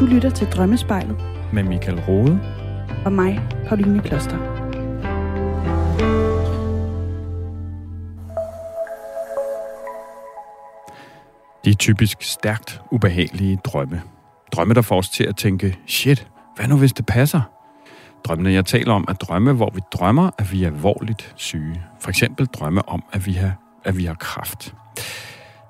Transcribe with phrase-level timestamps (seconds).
[0.00, 1.16] Du lytter til Drømmespejlet.
[1.52, 2.40] Med Michael Rode.
[3.04, 4.36] Og mig, Pauline Kloster.
[11.64, 14.02] De er typisk stærkt ubehagelige drømme.
[14.52, 17.40] Drømme, der får os til at tænke, shit, hvad nu hvis det passer?
[18.24, 21.82] Drømmene, jeg taler om, er drømme, hvor vi drømmer, at vi er alvorligt syge.
[22.00, 23.52] For eksempel drømme om, at vi har,
[23.84, 24.74] at vi har kraft.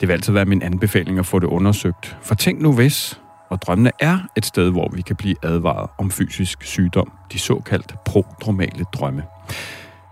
[0.01, 2.17] Det vil altid være min anbefaling at få det undersøgt.
[2.23, 6.11] For tænk nu hvis, og drømmene er et sted, hvor vi kan blive advaret om
[6.11, 9.23] fysisk sygdom, de såkaldt prodromale drømme.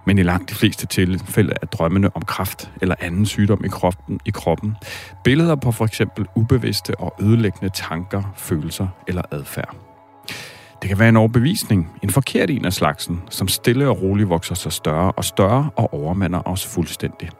[0.06, 4.20] Men i langt de fleste tilfælde er drømmene om kraft eller anden sygdom i kroppen,
[4.24, 4.76] i kroppen
[5.24, 9.74] billeder på for eksempel ubevidste og ødelæggende tanker, følelser eller adfærd.
[10.82, 14.54] Det kan være en overbevisning, en forkert en af slagsen, som stille og roligt vokser
[14.54, 17.30] sig større og større og overmander os fuldstændig.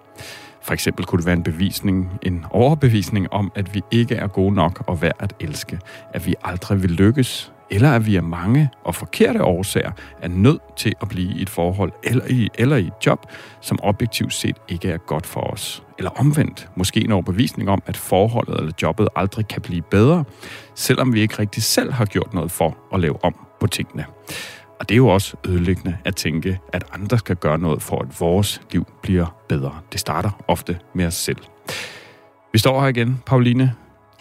[0.65, 4.55] For eksempel kunne det være en bevisning, en overbevisning om, at vi ikke er gode
[4.55, 5.79] nok og værd at elske,
[6.15, 9.91] at vi aldrig vil lykkes, eller at vi af mange og forkerte årsager
[10.23, 13.27] er nødt til at blive i et forhold eller i, eller i et job,
[13.61, 15.83] som objektivt set ikke er godt for os.
[15.99, 20.25] Eller omvendt, måske en overbevisning om, at forholdet eller jobbet aldrig kan blive bedre,
[20.75, 24.05] selvom vi ikke rigtig selv har gjort noget for at lave om på tingene.
[24.81, 28.21] Og det er jo også ødelæggende at tænke, at andre skal gøre noget for, at
[28.21, 29.81] vores liv bliver bedre.
[29.93, 31.39] Det starter ofte med os selv.
[32.53, 33.73] Vi står her igen, Pauline.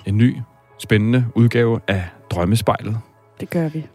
[0.06, 0.36] En ny,
[0.80, 2.98] spændende udgave af Drømmespejlet.
[3.40, 3.88] Det gør vi.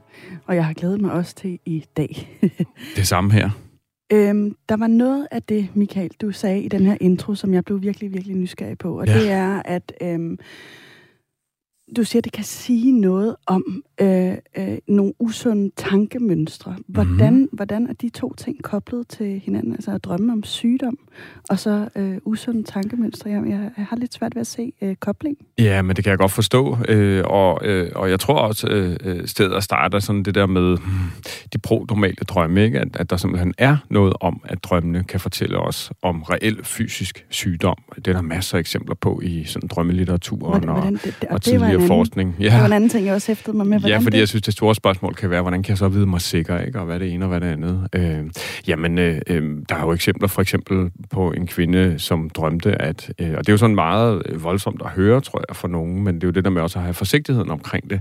[0.47, 2.39] Og jeg har glædet mig også til i dag.
[2.97, 3.51] det samme her.
[4.13, 7.65] Øhm, der var noget af det, Michael, du sagde i den her intro, som jeg
[7.65, 9.01] blev virkelig, virkelig nysgerrig på.
[9.01, 9.21] Og ja.
[9.21, 10.39] det er, at øhm,
[11.97, 16.77] du siger, at det kan sige noget om øh, øh, nogle usunde tankemønstre.
[16.87, 17.49] Hvordan, mm-hmm.
[17.53, 19.73] hvordan er de to ting koblet til hinanden?
[19.73, 20.99] Altså at drømme om sygdom,
[21.51, 23.31] og så øh, usunde tankemønstre.
[23.31, 25.37] Jeg, jeg, jeg har lidt svært ved at se øh, kobling.
[25.59, 26.79] Ja, men det kan jeg godt forstå.
[26.89, 30.47] Øh, og, øh, og jeg tror også, øh, øh stedet at starte sådan det der
[30.47, 30.93] med hmm,
[31.53, 32.81] de pro-normale drømme, ikke?
[32.81, 37.27] At, at der simpelthen er noget om, at drømmene kan fortælle os om reel fysisk
[37.29, 37.77] sygdom.
[37.97, 41.29] Det er der masser af eksempler på i sådan drømmelitteraturen hvordan, og, hvordan det, det,
[41.29, 42.37] og, og tidligere anden, forskning.
[42.41, 42.45] Ja.
[42.45, 43.88] Det var en anden ting, jeg også hæftede mig med.
[43.89, 44.21] Hvordan ja, fordi det?
[44.21, 46.79] jeg synes, det store spørgsmål kan være, hvordan kan jeg så vide mig sikker, ikke?
[46.79, 47.89] og hvad det ene og hvad det andet.
[47.93, 48.31] Øh,
[48.67, 53.11] jamen, øh, øh, der er jo eksempler for eksempel på en kvinde, som drømte, at,
[53.19, 56.15] øh, og det er jo sådan meget voldsomt at høre, tror jeg, for nogen, men
[56.15, 58.01] det er jo det der med også at have forsigtigheden omkring det.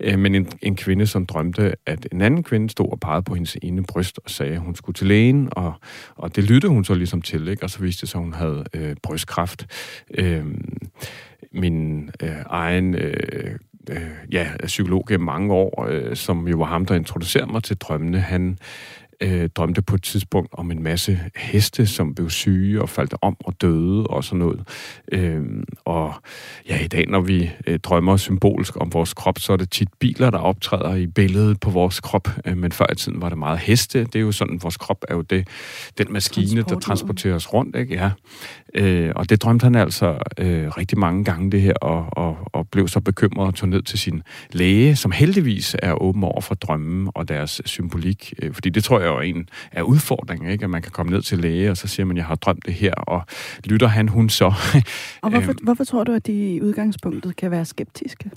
[0.00, 3.34] Øh, men en, en kvinde, som drømte, at en anden kvinde stod og pegede på
[3.34, 5.74] hendes ene bryst og sagde, at hun skulle til lægen, og,
[6.16, 7.62] og det lyttede hun så ligesom til, ikke?
[7.62, 9.66] og så viste det sig, at hun havde øh, brystkræft.
[10.14, 10.44] Øh,
[11.52, 13.58] min øh, egen øh,
[13.90, 17.76] øh, ja, psykolog gennem mange år, øh, som jo var ham, der introducerede mig til
[17.76, 18.58] drømmene, han
[19.20, 23.36] øh, drømte på et tidspunkt om en masse heste, som blev syge og faldt om
[23.40, 24.68] og døde og sådan noget.
[25.12, 25.42] Øh,
[25.84, 26.14] og
[26.68, 29.88] ja, i dag, når vi øh, drømmer symbolsk om vores krop, så er det tit
[29.98, 32.28] biler, der optræder i billedet på vores krop.
[32.44, 34.04] Øh, men før i tiden var det meget heste.
[34.04, 35.48] Det er jo sådan, vores krop er jo det,
[35.98, 37.76] den maskine, der transporterer os rundt.
[37.76, 37.94] Ikke?
[37.94, 38.10] Ja.
[38.76, 42.68] Øh, og det drømte han altså øh, rigtig mange gange, det her, og, og, og
[42.68, 44.22] blev så bekymret og tog ned til sin
[44.52, 48.34] læge, som heldigvis er åben over for drømmen og deres symbolik.
[48.42, 50.64] Øh, fordi det tror jeg jo er en af udfordringen, ikke?
[50.64, 52.74] at man kan komme ned til læge, og så siger man, jeg har drømt det
[52.74, 53.22] her, og
[53.64, 54.44] lytter han, hun så.
[55.22, 58.30] og hvorfor, øh, hvorfor tror du, at de i udgangspunktet kan være skeptiske?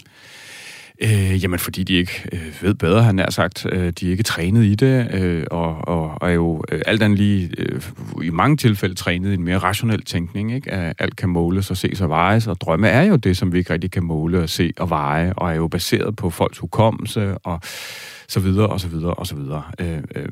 [1.02, 3.66] Øh, jamen, fordi de ikke øh, ved bedre, han har sagt.
[3.72, 7.04] Øh, de er ikke trænet i det, øh, og, og, og er jo øh, alt
[7.04, 7.82] andet lige øh,
[8.24, 10.54] i mange tilfælde trænet i en mere rationel tænkning.
[10.54, 10.72] Ikke?
[10.72, 13.58] At alt kan måles og ses og vejes, og drømme er jo det, som vi
[13.58, 17.38] ikke rigtig kan måle og se og veje, og er jo baseret på folks hukommelse
[17.38, 17.62] og
[18.30, 19.64] så videre, og så videre, og så videre.
[19.80, 20.30] Øh, øh,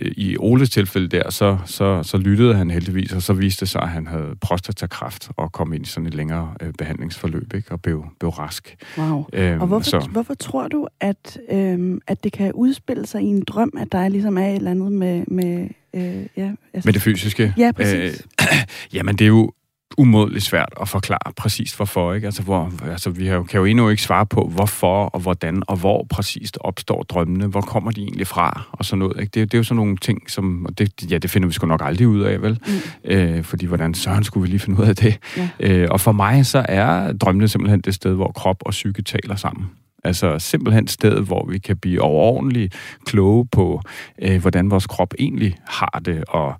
[0.00, 3.82] I Oles tilfælde der, så, så, så lyttede han heldigvis, og så viste det sig,
[3.82, 7.72] at han havde prostatakræft og kom ind i sådan et længere øh, behandlingsforløb, ikke?
[7.72, 8.76] og blev, blev rask.
[8.98, 9.24] Wow.
[9.32, 10.08] Øh, og hvorfor, så.
[10.10, 14.08] hvorfor tror du, at, øh, at det kan udspille sig i en drøm, at der
[14.08, 15.24] ligesom er et eller andet med...
[15.28, 16.88] med Øh, ja, altså.
[16.88, 17.54] Med det fysiske?
[17.56, 18.26] Ja, præcis.
[18.40, 18.46] Øh,
[18.94, 19.52] jamen, det er jo
[19.98, 22.14] umådeligt svært at forklare præcist hvorfor.
[22.14, 22.26] Ikke?
[22.26, 25.76] Altså, hvor, altså, vi har, kan jo endnu ikke svare på, hvorfor og hvordan og
[25.76, 27.46] hvor præcist opstår drømmene.
[27.46, 28.62] Hvor kommer de egentlig fra?
[28.72, 29.20] Og sådan noget.
[29.20, 29.30] Ikke?
[29.34, 30.66] Det, det er jo sådan nogle ting, som...
[30.78, 32.58] Det, ja, det finder vi sgu nok aldrig ud af, vel?
[32.66, 33.10] Mm.
[33.10, 35.18] Øh, fordi hvordan søren skulle vi lige finde ud af det?
[35.36, 35.48] Ja.
[35.60, 39.36] Øh, og for mig så er drømmene simpelthen det sted, hvor krop og psyke taler
[39.36, 39.70] sammen.
[40.04, 42.74] Altså simpelthen stedet, hvor vi kan blive overordentligt
[43.06, 43.80] kloge på,
[44.22, 46.24] øh, hvordan vores krop egentlig har det.
[46.28, 46.54] Og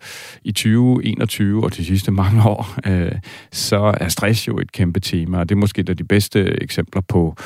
[0.44, 3.12] i 2021 og de sidste mange år, øh,
[3.52, 7.02] så er stress jo et kæmpe tema, og det er måske da de bedste eksempler
[7.08, 7.36] på,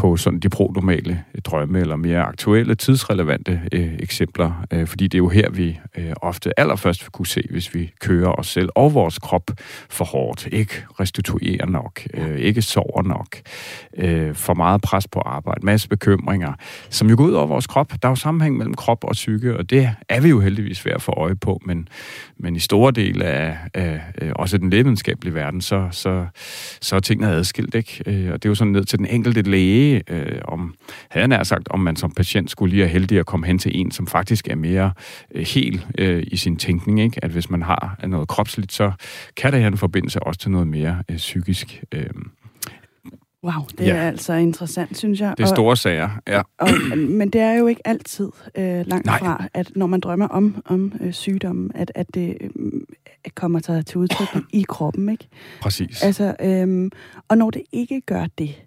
[0.00, 4.64] på sådan de prodomale drømme, eller mere aktuelle, tidsrelevante øh, eksempler.
[4.72, 7.92] Øh, fordi det er jo her, vi øh, ofte allerførst vil kunne se, hvis vi
[8.00, 9.50] kører os selv og vores krop
[9.90, 10.48] for hårdt.
[10.52, 13.36] Ikke restituerer nok, øh, ikke sover nok,
[13.96, 16.52] øh, for meget pres på arbejde, masse bekymringer,
[16.90, 17.92] som jo går ud over vores krop.
[18.02, 20.92] Der er jo sammenhæng mellem krop og psyke, og det er vi jo heldigvis ved
[20.92, 21.88] at få øje på, men,
[22.38, 26.26] men i store dele af, af, af også den lægevidenskabelige verden, så, så,
[26.80, 28.02] så er tingene adskilt, ikke?
[28.06, 30.74] Øh, og det er jo sådan ned til den enkelte læge, øh, om,
[31.10, 33.80] havde nær sagt, om man som patient skulle lige have heldig at komme hen til
[33.80, 34.92] en, som faktisk er mere
[35.34, 37.24] øh, hel øh, i sin tænkning, ikke?
[37.24, 38.92] At hvis man har noget kropsligt, så
[39.36, 41.84] kan der have en forbindelse også til noget mere øh, psykisk.
[41.92, 42.10] Øh,
[43.44, 43.96] Wow, det ja.
[43.96, 45.34] er altså interessant, synes jeg.
[45.38, 46.42] Det er store og, sager, ja.
[46.58, 46.68] Og,
[47.18, 49.18] men det er jo ikke altid øh, langt Nej.
[49.18, 52.80] fra, at når man drømmer om, om øh, sygdommen, at, at det øh,
[53.34, 55.28] kommer til, til udtryk i kroppen, ikke?
[55.60, 56.02] Præcis.
[56.02, 56.90] Altså, øh,
[57.28, 58.62] og når det ikke gør det,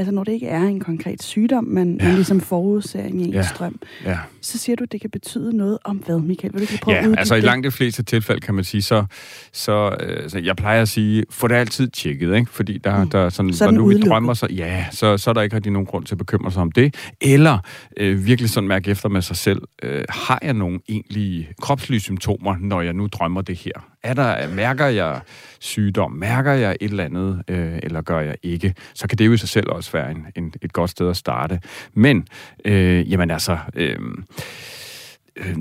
[0.00, 2.04] altså når det ikke er en konkret sygdom, man, ja.
[2.04, 3.42] man ligesom forudser i en ja.
[3.42, 4.18] strøm, ja.
[4.42, 6.54] Så siger du, at det kan betyde noget om hvad, Michael?
[6.54, 7.42] Vil du prøve ja, at altså det?
[7.42, 9.04] i langt de fleste tilfælde kan man sige, så,
[9.52, 12.50] så, øh, så jeg plejer at sige, få det altid tjekket, ikke?
[12.50, 13.10] fordi der, mm.
[13.10, 15.72] der sådan, så når nu vi drømmer, så, ja, så, så er der ikke rigtig
[15.72, 17.58] nogen grund til at bekymre sig om det, eller
[17.96, 22.56] øh, virkelig sådan mærke efter med sig selv, øh, har jeg nogle egentlige kropslige symptomer,
[22.60, 23.72] når jeg nu drømmer det her?
[24.02, 25.20] Er der, mærker jeg
[25.60, 26.12] sygdom?
[26.12, 28.74] Mærker jeg et eller andet, øh, eller gør jeg ikke?
[28.94, 31.16] Så kan det jo i sig selv også være en, en, et godt sted at
[31.16, 31.60] starte.
[31.94, 32.26] Men,
[32.64, 33.58] øh, jamen altså...
[33.76, 33.98] Øh
[35.36, 35.56] Øh,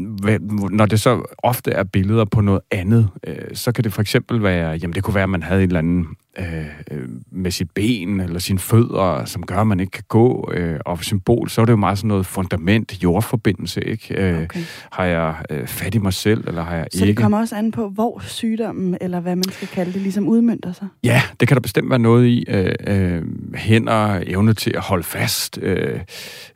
[0.71, 4.43] når det så ofte er billeder på noget andet, øh, så kan det for eksempel
[4.43, 7.71] være, jamen det kunne være, at man havde en eller anden Øh, øh, med sit
[7.71, 10.51] ben eller sine fødder, som gør, at man ikke kan gå.
[10.53, 13.83] Øh, og symbol, så er det jo meget sådan noget fundament, jordforbindelse.
[13.83, 14.15] Ikke?
[14.15, 14.59] Øh, okay.
[14.91, 16.99] Har jeg øh, fat i mig selv, eller har jeg så ikke?
[16.99, 20.27] Så det kommer også an på, hvor sygdommen, eller hvad man skal kalde det, ligesom
[20.27, 20.87] udmyndter sig?
[21.03, 22.45] Ja, det kan der bestemt være noget i.
[22.47, 23.21] Øh, øh,
[23.55, 25.99] hænder, evne til at holde fast, øh,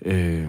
[0.05, 0.43] øh,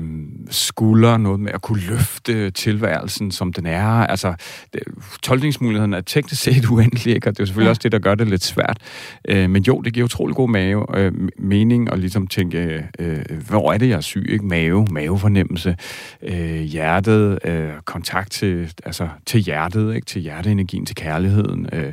[0.51, 3.89] skuldre, noget med at kunne løfte tilværelsen, som den er.
[3.89, 4.35] Altså,
[4.73, 4.83] det,
[5.23, 7.29] tolkningsmuligheden er teknisk set uendelig, ikke?
[7.29, 7.71] og det er jo selvfølgelig ja.
[7.71, 8.79] også det, der gør det lidt svært.
[9.29, 13.19] Øh, men jo, det giver utrolig god mave, øh, mening at ligesom tænke, øh,
[13.49, 14.27] hvor er det, jeg er syg?
[14.29, 14.47] Ikke?
[14.47, 15.77] Mave, mavefornemmelse,
[16.23, 20.05] øh, hjertet, øh, kontakt til, altså, til hjertet, ikke?
[20.05, 21.69] til hjerteenergien, til kærligheden.
[21.73, 21.93] Øh,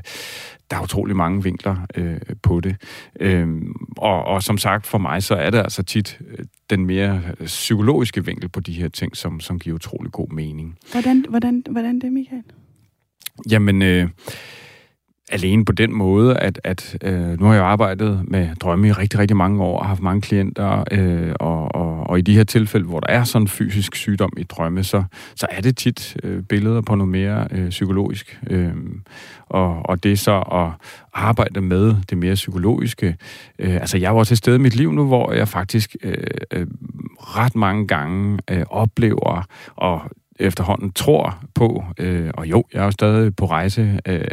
[0.71, 2.75] der er utrolig mange vinkler øh, på det.
[3.19, 3.47] Øh,
[3.97, 8.25] og, og som sagt, for mig, så er det altså tit øh, den mere psykologiske
[8.25, 10.77] vinkel på de her ting, som, som giver utrolig god mening.
[10.91, 12.43] Hvordan, hvordan, hvordan det, Michael?
[13.49, 14.09] Jamen, øh,
[15.31, 19.19] alene på den måde, at, at øh, nu har jeg arbejdet med drømme i rigtig,
[19.19, 22.43] rigtig mange år, og har haft mange klienter, øh, og, og, og i de her
[22.43, 25.03] tilfælde, hvor der er sådan fysisk sygdom i drømme, så,
[25.35, 28.39] så er det tit øh, billeder på noget mere øh, psykologisk.
[28.49, 28.73] Øh,
[29.49, 33.15] og, og det så at arbejde med det mere psykologiske.
[33.59, 36.13] Øh, altså, jeg var til stede i mit liv nu, hvor jeg faktisk øh,
[36.51, 36.67] øh,
[37.17, 40.01] ret mange gange øh, oplever, og
[40.39, 44.25] efterhånden tror på, øh, og jo, jeg er jo stadig på rejse, øh,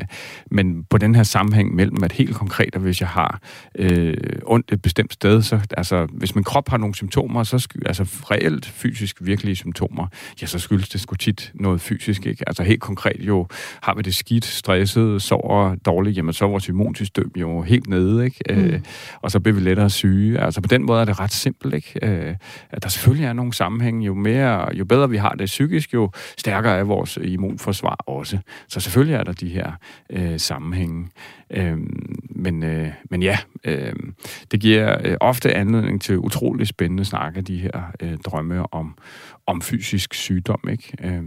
[0.50, 3.40] men på den her sammenhæng mellem, at helt konkret, at hvis jeg har
[3.74, 4.14] øh,
[4.46, 8.02] ondt et bestemt sted, så altså, hvis min krop har nogle symptomer, så sky, altså
[8.30, 10.06] reelt fysisk virkelige symptomer,
[10.42, 12.44] ja, så skyldes det sgu tit noget fysisk, ikke?
[12.46, 13.46] Altså helt konkret jo,
[13.82, 18.24] har vi det skidt, stresset, sover dårligt, jamen så er vores immunsystem jo helt nede,
[18.24, 18.40] ikke?
[18.50, 18.56] Mm.
[18.56, 18.80] Øh,
[19.22, 20.40] og så bliver vi lettere syge.
[20.40, 21.98] Altså på den måde er det ret simpelt, ikke?
[22.02, 22.34] Øh,
[22.70, 26.10] at der selvfølgelig er nogle sammenhæng, jo mere, jo bedre vi har det psykisk, jo
[26.38, 28.38] stærkere er vores immunforsvar også.
[28.68, 29.72] Så selvfølgelig er der de her
[30.10, 31.08] øh, sammenhænge.
[31.50, 31.78] Øh,
[32.30, 33.94] men, øh, men ja, øh,
[34.50, 38.98] det giver øh, ofte anledning til utrolig spændende snakke, de her øh, drømme om,
[39.46, 40.60] om fysisk sygdom.
[40.70, 40.92] Ikke?
[41.02, 41.22] Øh,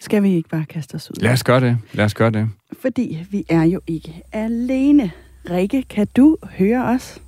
[0.00, 1.22] skal vi ikke bare kaste os ud?
[1.22, 1.78] Lad os gøre det.
[1.92, 2.48] Lad os gøre det.
[2.80, 5.10] Fordi vi er jo ikke alene.
[5.50, 7.22] Rikke, kan du høre os?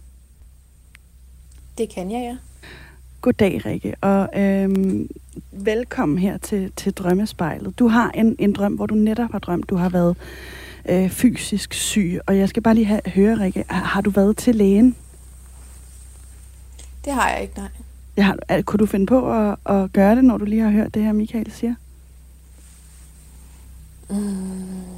[1.79, 2.37] Det kan jeg, ja.
[3.27, 5.09] Goddag, Rikke, og øhm,
[5.53, 7.79] velkommen her til, til Drømmespejlet.
[7.79, 10.17] Du har en, en drøm, hvor du netop har drømt, du har været
[10.89, 14.55] øh, fysisk syg, og jeg skal bare lige have, høre, Rikke, har, du været til
[14.55, 14.97] lægen?
[17.05, 17.69] Det har jeg ikke, nej.
[18.17, 20.95] Jeg har, kunne du finde på at, at gøre det, når du lige har hørt
[20.95, 21.75] det her, Michael siger?
[24.11, 24.96] Mm.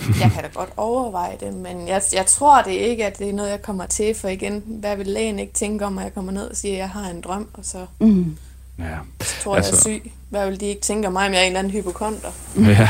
[0.20, 3.32] Jeg kan da godt overveje det, men jeg, jeg tror det ikke, at det er
[3.32, 6.32] noget, jeg kommer til, for igen, hvad vil lægen ikke tænke om, at jeg kommer
[6.32, 8.36] ned og siger, at jeg har en drøm, og så, mm.
[8.78, 8.84] ja.
[9.20, 10.12] så tror jeg, altså, jeg er syg.
[10.28, 12.28] Hvad vil de ikke tænke om mig, om jeg er en eller anden hypokonter?
[12.58, 12.88] Ja.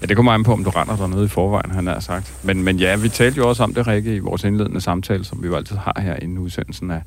[0.00, 2.34] ja, det kommer an på, om du render dernede i forvejen, han har sagt.
[2.42, 5.42] Men, men ja, vi talte jo også om det, Rikke, i vores indledende samtale, som
[5.42, 7.02] vi jo altid har her inden udsendelsen, af,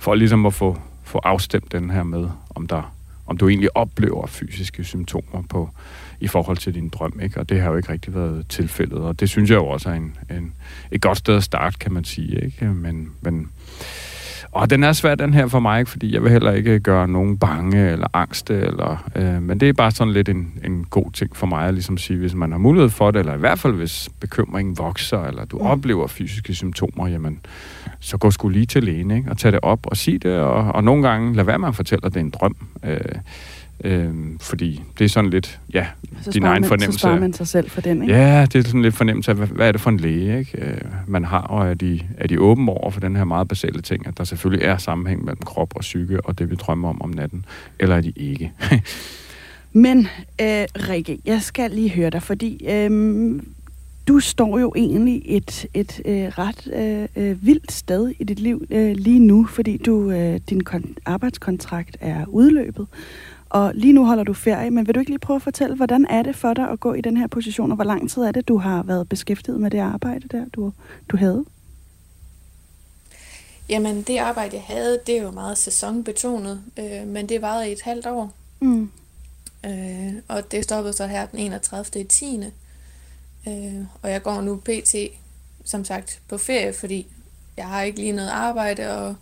[0.00, 2.92] for ligesom at få, få afstemt den her med, om, der,
[3.30, 5.70] om du egentlig oplever fysiske symptomer på,
[6.20, 7.40] i forhold til din drøm, ikke?
[7.40, 9.94] Og det har jo ikke rigtig været tilfældet, og det synes jeg jo også er
[9.94, 10.52] en, en,
[10.90, 12.66] et godt sted at starte, kan man sige, ikke?
[12.66, 13.50] Men, men
[14.52, 17.38] og den er svær, den her for mig, fordi jeg vil heller ikke gøre nogen
[17.38, 18.54] bange eller angste.
[18.54, 21.74] Eller, øh, men det er bare sådan lidt en, en god ting for mig at
[21.74, 25.24] ligesom sige, hvis man har mulighed for det, eller i hvert fald hvis bekymringen vokser,
[25.24, 25.66] eller du mm.
[25.66, 27.40] oplever fysiske symptomer, jamen,
[28.00, 29.30] så gå sgu lige til lægen, ikke?
[29.30, 31.76] og tage det op og sige det, og, og nogle gange lad være med at
[31.76, 32.56] fortælle, at det er en drøm.
[32.84, 32.98] Øh,
[33.84, 35.86] Øhm, fordi det er sådan lidt, ja,
[36.22, 36.98] så din egen man, fornemmelse.
[36.98, 38.14] Så sparer man sig selv for den, ikke?
[38.14, 40.64] Ja, det er sådan lidt fornemmelse af, hvad, hvad er det for en læge, ikke?
[40.64, 43.82] Øh, man har, og er de, er de åbne over for den her meget basale
[43.82, 47.02] ting, at der selvfølgelig er sammenhæng mellem krop og psyke, og det vi drømmer om
[47.02, 47.44] om natten,
[47.78, 48.52] eller er de ikke?
[49.72, 49.98] Men,
[50.40, 53.40] øh, Rikke, jeg skal lige høre dig, fordi øh,
[54.08, 58.64] du står jo egentlig et, et øh, ret øh, øh, vildt sted i dit liv
[58.70, 62.86] øh, lige nu, fordi du øh, din kon- arbejdskontrakt er udløbet,
[63.50, 66.06] og lige nu holder du ferie, men vil du ikke lige prøve at fortælle, hvordan
[66.10, 68.32] er det for dig at gå i den her position, og hvor lang tid er
[68.32, 70.72] det, du har været beskæftiget med det arbejde der, du,
[71.08, 71.44] du havde?
[73.68, 77.72] Jamen, det arbejde, jeg havde, det er jo meget sæsonbetonet, øh, men det varede i
[77.72, 78.32] et halvt år.
[78.60, 78.90] Mm.
[79.66, 82.00] Øh, og det stoppede så her den 31.
[82.00, 82.40] i 10.
[83.48, 84.94] Øh, og jeg går nu pt.
[85.64, 87.06] som sagt på ferie, fordi
[87.56, 89.14] jeg har ikke lige noget arbejde, og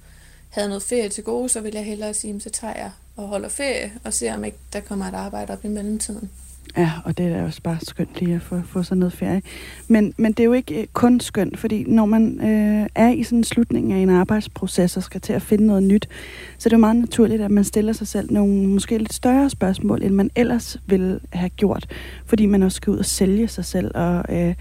[0.51, 3.49] havde noget ferie til gode, så vil jeg hellere sige, så tager jeg og holder
[3.49, 6.31] ferie, og ser om ikke der kommer et arbejde op i mellemtiden.
[6.77, 9.43] Ja, og det er også bare skønt lige at få, få sig noget ferie.
[9.89, 13.23] Men, men det er jo ikke øh, kun skønt, fordi når man øh, er i
[13.23, 16.09] sådan en slutning af en arbejdsproces og skal til at finde noget nyt,
[16.59, 19.51] så er det jo meget naturligt, at man stiller sig selv nogle måske lidt større
[19.51, 21.87] spørgsmål, end man ellers ville have gjort,
[22.27, 24.55] fordi man også skal ud og sælge sig selv og øh,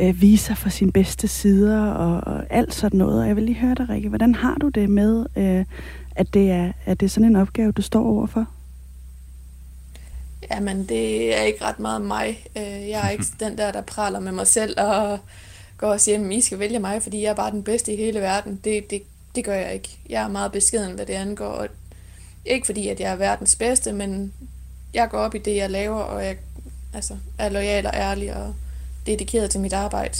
[0.00, 3.20] øh, vise sig fra sine bedste sider og, og alt sådan noget.
[3.20, 5.64] Og jeg vil lige høre dig, Rikke, hvordan har du det med, øh,
[6.18, 8.46] at, det er, at det er sådan en opgave, du står overfor?
[10.50, 12.44] Jamen, det er ikke ret meget mig.
[12.56, 15.18] Øh, jeg er ikke den der, der praler med mig selv og
[15.78, 17.96] går og siger, at I skal vælge mig, fordi jeg er bare den bedste i
[17.96, 18.60] hele verden.
[18.64, 19.02] Det, det,
[19.34, 19.98] det gør jeg ikke.
[20.08, 21.46] Jeg er meget beskeden, hvad det angår.
[21.46, 21.68] Og
[22.44, 24.32] ikke fordi, at jeg er verdens bedste, men
[24.94, 26.36] jeg går op i det, jeg laver, og jeg
[26.94, 28.54] altså, er lojal og ærlig og
[29.06, 30.18] dedikeret til mit arbejde.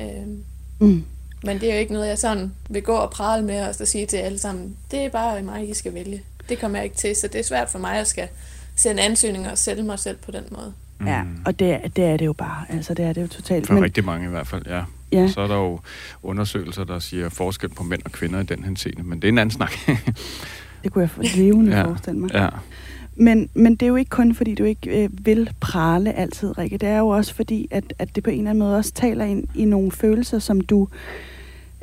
[0.00, 0.44] Øhm,
[0.78, 1.04] mm.
[1.46, 3.86] Men det er jo ikke noget, jeg sådan vil gå og prale med og så
[3.86, 6.22] sige til alle sammen, det er bare mig, I skal vælge.
[6.48, 8.28] Det kommer jeg ikke til, så det er svært for mig at skal
[8.76, 10.72] sende ansøgninger og sælge mig selv på den måde.
[10.98, 11.06] Mm.
[11.06, 12.64] Ja, og det, det er det jo bare.
[12.68, 13.66] Altså, det er det jo totalt.
[13.66, 14.82] For Men, rigtig mange i hvert fald, ja.
[15.12, 15.28] ja.
[15.28, 15.80] Så er der jo
[16.22, 19.38] undersøgelser, der siger forskel på mænd og kvinder i den henseende, men det er en
[19.38, 19.72] anden snak.
[20.84, 21.84] det kunne jeg for levende ja.
[21.84, 22.30] forestille mig.
[22.34, 22.48] Ja.
[23.16, 26.78] Men, men det er jo ikke kun, fordi du ikke øh, vil prale altid, Rikke.
[26.78, 29.24] Det er jo også fordi, at, at det på en eller anden måde også taler
[29.24, 30.88] ind i nogle følelser, som du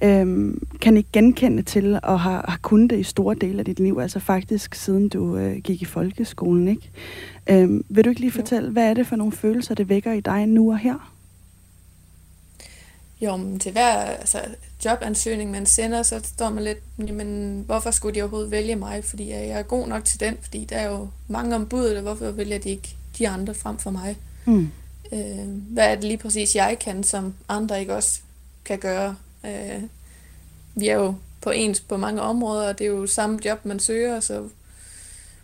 [0.04, 3.80] øh, kan ikke genkende til og har, har kunnet det i store dele af dit
[3.80, 4.00] liv.
[4.02, 6.90] Altså faktisk siden du øh, gik i folkeskolen, ikke?
[7.50, 10.20] Øh, vil du ikke lige fortælle, hvad er det for nogle følelser, det vækker i
[10.20, 11.14] dig nu og her?
[13.22, 14.38] Jo, men til hver altså,
[14.86, 19.04] jobansøgning, man sender, så står man lidt, jamen, hvorfor skulle de overhovedet vælge mig?
[19.04, 22.32] Fordi jeg er god nok til den, fordi der er jo mange ombud, og hvorfor
[22.32, 24.18] vælger de ikke de andre frem for mig?
[24.46, 24.70] Mm.
[25.14, 28.22] Øh, hvad er det lige præcis, jeg kan, som andre ikke også
[28.66, 29.16] kan gøre?
[29.46, 29.84] Øh,
[30.76, 33.80] vi er jo på ens på mange områder, og det er jo samme job, man
[33.80, 34.50] søger, så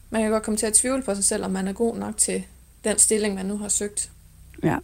[0.09, 2.17] man kan godt komme til at tvivle på sig selv, om man er god nok
[2.17, 2.43] til
[2.83, 4.11] den stilling, man nu har søgt.
[4.63, 4.77] Ja,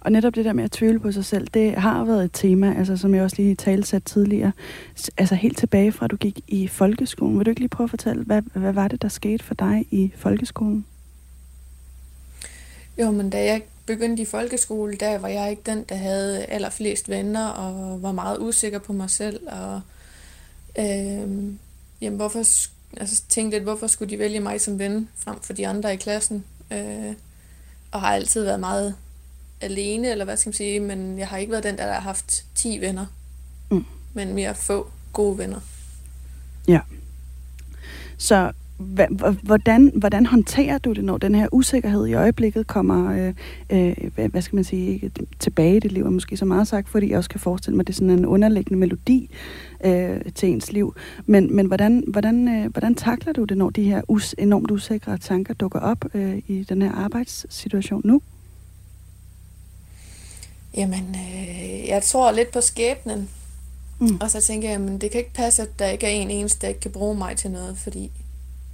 [0.00, 2.74] og netop det der med at tvivle på sig selv, det har været et tema,
[2.78, 4.52] altså som jeg også lige talsat tidligere,
[5.16, 7.38] altså helt tilbage fra, at du gik i folkeskolen.
[7.38, 9.86] Vil du ikke lige prøve at fortælle, hvad, hvad var det, der skete for dig
[9.90, 10.86] i folkeskolen?
[12.98, 17.08] Jo, men da jeg begyndte i folkeskole, der var jeg ikke den, der havde allerflest
[17.08, 19.80] venner, og var meget usikker på mig selv, og
[20.78, 21.54] øh,
[22.00, 22.38] jamen, hvorfor,
[22.96, 25.96] altså, tænkte lidt, hvorfor skulle de vælge mig som ven, frem for de andre i
[25.96, 27.14] klassen, øh,
[27.90, 28.94] og har altid været meget
[29.60, 32.44] alene, eller hvad skal man sige, men jeg har ikke været den, der har haft
[32.54, 33.06] 10 venner,
[33.70, 33.84] mm.
[34.14, 35.60] men mere få gode venner.
[36.68, 36.80] Ja.
[38.18, 38.52] Så
[39.42, 43.32] hvordan, hvordan håndterer du det, når den her usikkerhed i øjeblikket kommer,
[43.70, 46.88] øh, øh, hvad skal man sige, tilbage i dit liv, er måske så meget sagt,
[46.88, 49.30] fordi jeg også kan forestille mig, at det er sådan en underliggende melodi
[49.84, 50.94] øh, til ens liv.
[51.26, 55.18] Men, men hvordan, hvordan, øh, hvordan takler du det, når de her us, enormt usikre
[55.18, 58.22] tanker dukker op øh, i den her arbejdssituation nu?
[60.76, 63.28] Jamen, øh, jeg tror lidt på skæbnen.
[63.98, 64.18] Mm.
[64.20, 66.60] Og så tænker jeg, men det kan ikke passe, at der ikke er en eneste,
[66.60, 68.10] der ikke kan bruge mig til noget, fordi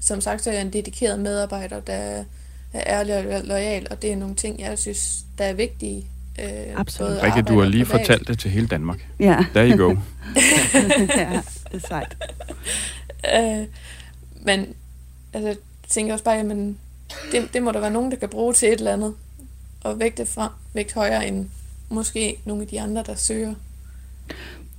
[0.07, 2.25] som sagt, så er jeg en dedikeret medarbejder, der
[2.73, 6.07] er ærlig og lojal, og det er nogle ting, jeg synes, der er vigtige.
[6.39, 7.23] Øh, Absolut.
[7.23, 9.07] Rikke, du har lige fortalt det til hele Danmark.
[9.21, 9.45] Ja.
[9.55, 9.89] There you go.
[11.17, 11.41] ja,
[11.73, 12.17] det er sejt.
[13.35, 13.67] øh,
[14.43, 14.75] men
[15.33, 15.57] altså, jeg
[15.89, 16.79] tænker også bare, jamen,
[17.33, 19.15] det, det må der være nogen, der kan bruge til et eller andet,
[19.81, 21.49] og vægte frem, vægt højere end
[21.89, 23.55] måske nogle af de andre, der søger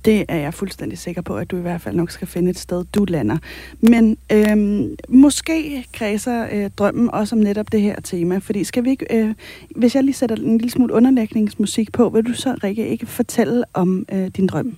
[0.08, 2.58] det er jeg fuldstændig sikker på, at du i hvert fald nok skal finde et
[2.58, 3.38] sted, du lander.
[3.80, 8.90] Men øhm, måske kredser øh, drømmen også om netop det her tema, fordi skal vi
[8.90, 9.34] ikke, øh,
[9.76, 13.64] hvis jeg lige sætter en lille smule underlægningsmusik på, vil du så, Rikke, ikke fortælle
[13.72, 14.76] om øh, din drøm?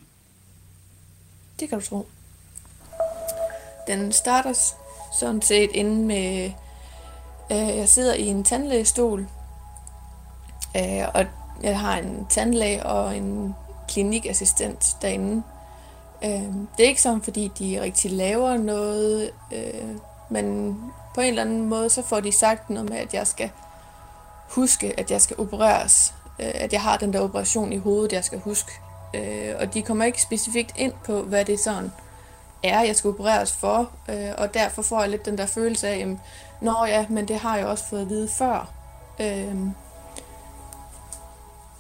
[1.60, 2.06] Det kan du tro.
[3.87, 4.52] Den starter
[5.20, 6.50] sådan set inde med,
[7.52, 9.26] øh, jeg sidder i en tandlægestol,
[10.76, 11.25] øh, og
[11.62, 13.54] jeg har en tandlæge og en
[13.90, 15.42] klinikassistent derinde.
[16.25, 16.30] Øh,
[16.76, 19.97] det er ikke sådan, fordi de rigtig laver noget, øh,
[20.30, 20.76] men
[21.14, 23.50] på en eller anden måde, så får de sagt noget med, at jeg skal
[24.49, 26.14] huske, at jeg skal opereres.
[26.38, 28.73] Øh, at jeg har den der operation i hovedet, jeg skal huske.
[29.14, 31.92] Øh, og de kommer ikke specifikt ind på, hvad det sådan
[32.62, 33.90] er, jeg skal opereres for.
[34.09, 36.09] Øh, og derfor får jeg lidt den der følelse af, at
[36.61, 38.73] Nå ja, men det har jeg også fået at vide før.
[39.20, 39.56] Øh,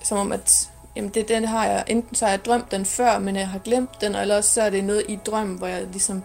[0.02, 3.18] som om, at jamen det, den har jeg, enten så har jeg drømt den før,
[3.18, 5.86] men jeg har glemt den, eller også så er det noget i drømmen, hvor jeg
[5.86, 6.22] ligesom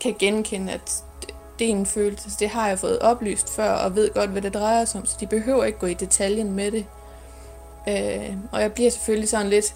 [0.00, 1.04] kan genkende, at
[1.58, 2.30] det er en følelse.
[2.38, 5.16] Det har jeg fået oplyst før, og ved godt, hvad det drejer sig om, så
[5.20, 6.86] de behøver ikke gå i detaljen med det.
[7.88, 9.74] Øh, og jeg bliver selvfølgelig sådan lidt,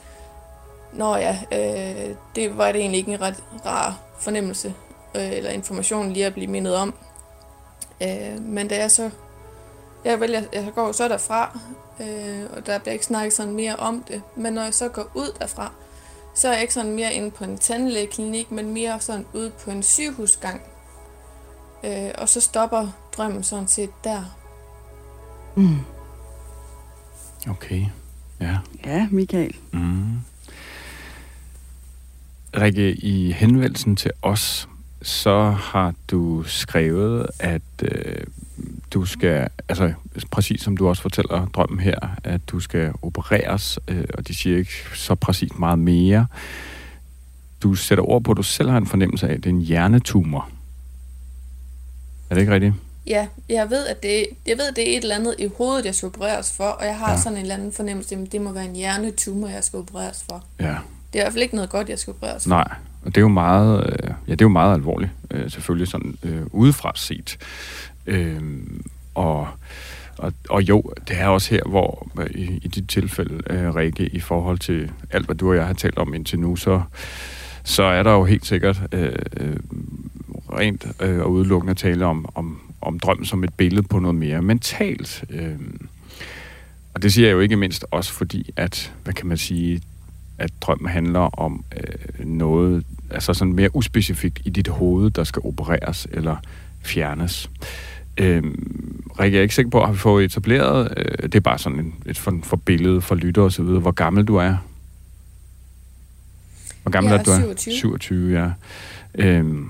[0.93, 4.75] nå ja, øh, det var det egentlig ikke en ret rar fornemmelse,
[5.15, 6.95] øh, eller information lige at blive mindet om.
[8.03, 9.11] Øh, men da jeg så,
[10.05, 11.59] jeg vælger, jeg går så derfra,
[12.01, 14.23] øh, og der bliver ikke snakket sådan mere om det.
[14.37, 15.73] Men når jeg så går ud derfra,
[16.35, 19.71] så er jeg ikke sådan mere inde på en tandlægeklinik, men mere sådan ude på
[19.71, 20.61] en sygehusgang.
[21.85, 24.37] Øh, og så stopper drømmen sådan set der.
[25.57, 25.79] Mm.
[27.49, 27.87] Okay,
[28.41, 28.59] ja.
[28.85, 29.57] Ja, Michael.
[29.73, 30.19] Mm.
[32.57, 34.69] Rikke, i henvendelsen til os,
[35.03, 38.27] så har du skrevet, at øh,
[38.91, 39.93] du skal, altså
[40.31, 44.59] præcis som du også fortæller drømmen her, at du skal opereres, øh, og de siger
[44.59, 46.27] ikke så præcis meget mere.
[47.63, 49.61] Du sætter ord på, at du selv har en fornemmelse af, at det er en
[49.61, 50.51] hjernetumor.
[52.31, 52.75] Er det ikke rigtigt?
[53.07, 55.85] Ja, jeg ved, at det, jeg ved, at det er et eller andet i hovedet,
[55.85, 57.17] jeg skal opereres for, og jeg har ja.
[57.17, 60.45] sådan en eller anden fornemmelse, at det må være en hjernetumor, jeg skal opereres for.
[60.61, 60.77] Ja.
[61.13, 62.49] Det er i hvert fald ikke noget godt, jeg skal opereres for.
[62.49, 65.89] Nej, og det er jo meget, øh, ja, det er jo meget alvorligt, øh, selvfølgelig
[65.89, 67.39] sådan øh, udefra set.
[68.09, 68.43] Øh,
[69.15, 69.49] og,
[70.19, 74.07] og, og jo, det er også her, hvor øh, i, i dit tilfælde, øh, Rikke,
[74.07, 76.83] i forhold til alt, hvad du og jeg har talt om indtil nu, så,
[77.65, 79.57] så er der jo helt sikkert øh, øh
[80.53, 84.43] rent øh, og udelukkende tale om, om, om drømmen som et billede på noget mere
[84.43, 85.25] mentalt.
[85.31, 85.59] Øh,
[86.95, 89.83] og det siger jeg jo ikke mindst også fordi, at, hvad kan man sige,
[90.39, 95.43] at drømmen handler om øh, noget, altså sådan mere uspecifikt i dit hoved, der skal
[95.45, 96.37] opereres eller
[96.83, 97.51] fjernes.
[98.19, 101.59] Øhm, Rikke, jeg er ikke sikker på, at vi får etableret, øh, det er bare
[101.59, 104.57] sådan en, et for, for billede for lytter og så videre, hvor gammel du er.
[106.83, 107.31] Hvor gammel er du?
[107.31, 107.37] Er?
[107.37, 107.75] 27.
[107.75, 108.51] 27, ja.
[109.15, 109.69] Øhm,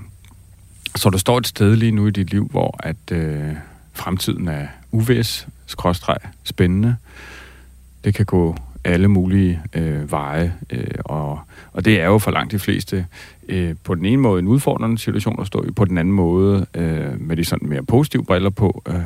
[0.95, 3.53] så der står et sted lige nu i dit liv, hvor at øh,
[3.93, 6.95] fremtiden er uvis, skråstreg, spændende.
[8.03, 11.39] Det kan gå alle mulige øh, veje, øh, og,
[11.73, 13.05] og det er jo for langt de fleste
[13.49, 16.65] øh, på den ene måde en udfordrende situation at stå i, på den anden måde
[16.75, 19.01] øh, med de sådan mere positive briller på, øh,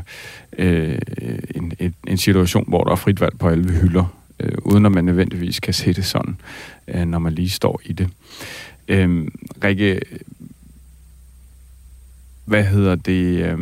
[0.57, 0.99] øh,
[1.55, 4.05] en, en, en situation, hvor der er frit valg på alle hylder,
[4.39, 6.38] øh, uden at man nødvendigvis kan se det sådan,
[6.88, 8.09] øh, når man lige står i det.
[8.88, 9.27] Øh,
[9.63, 9.99] Rikke,
[12.45, 13.45] hvad hedder det?
[13.45, 13.59] Øh,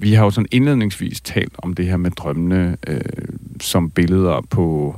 [0.00, 3.00] vi har jo sådan indledningsvis talt om det her med drømmene øh,
[3.60, 4.96] som billeder på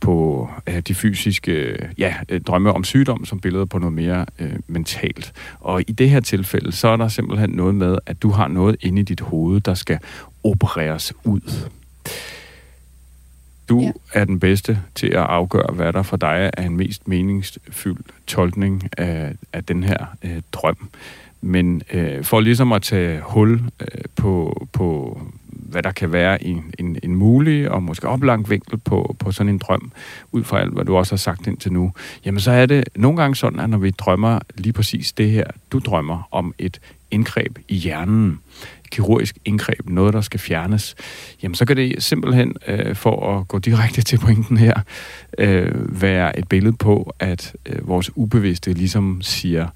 [0.00, 4.52] på øh, de fysiske ja, øh, drømme om sygdom som billeder på noget mere øh,
[4.66, 5.32] mentalt.
[5.60, 8.76] Og i det her tilfælde, så er der simpelthen noget med, at du har noget
[8.80, 9.98] inde i dit hoved, der skal
[10.44, 11.70] opereres ud.
[13.68, 13.90] Du ja.
[14.12, 18.88] er den bedste til at afgøre, hvad der for dig er en mest meningsfyldt tolkning
[18.98, 20.88] af, af den her øh, drøm.
[21.40, 25.20] Men øh, for ligesom at tage hul øh, på, på
[25.68, 29.52] hvad der kan være en, en, en mulig og måske oplangt vinkel på, på sådan
[29.52, 29.92] en drøm,
[30.32, 31.92] ud fra alt, hvad du også har sagt indtil nu,
[32.24, 35.44] jamen så er det nogle gange sådan, at når vi drømmer lige præcis det her,
[35.72, 38.40] du drømmer om et indgreb i hjernen,
[38.90, 40.94] kirurgisk indgreb, noget, der skal fjernes,
[41.42, 44.80] jamen så kan det simpelthen, øh, for at gå direkte til pointen her,
[45.38, 49.68] øh, være et billede på, at øh, vores ubevidste ligesom siger,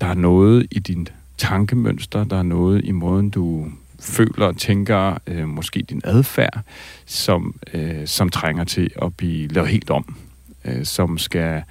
[0.00, 3.66] der er noget i din tankemønster, der er noget i måden, du
[4.00, 6.60] føler og tænker, øh, måske din adfærd,
[7.06, 10.16] som, øh, som trænger til at blive lavet helt om,
[10.64, 11.62] øh, som skal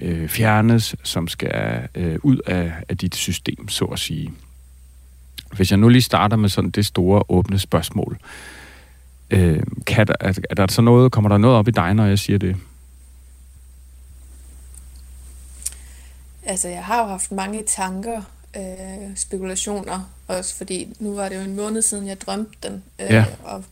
[0.00, 4.32] øh, fjernes, som skal øh, ud af, af dit system, så at sige.
[5.56, 8.18] Hvis jeg nu lige starter med sådan det store åbne spørgsmål,
[9.30, 12.06] øh, kan der, er, er der så noget, kommer der noget op i dig, når
[12.06, 12.56] jeg siger det?
[16.46, 18.22] Altså, jeg har jo haft mange tanker,
[18.56, 23.10] øh, spekulationer, også fordi nu var det jo en måned siden, jeg drømte den, øh,
[23.10, 23.24] ja.
[23.44, 23.64] og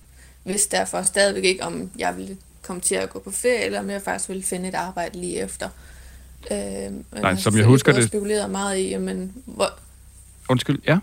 [0.44, 3.90] vidste derfor stadigvæk ikke, om jeg ville komme til at gå på ferie, eller om
[3.90, 5.68] jeg faktisk ville finde et arbejde lige efter.
[6.50, 8.08] Øh, Nej, som jeg husker det...
[8.08, 9.70] spekuleret meget i, men hvor...
[10.48, 10.98] Undskyld, ja?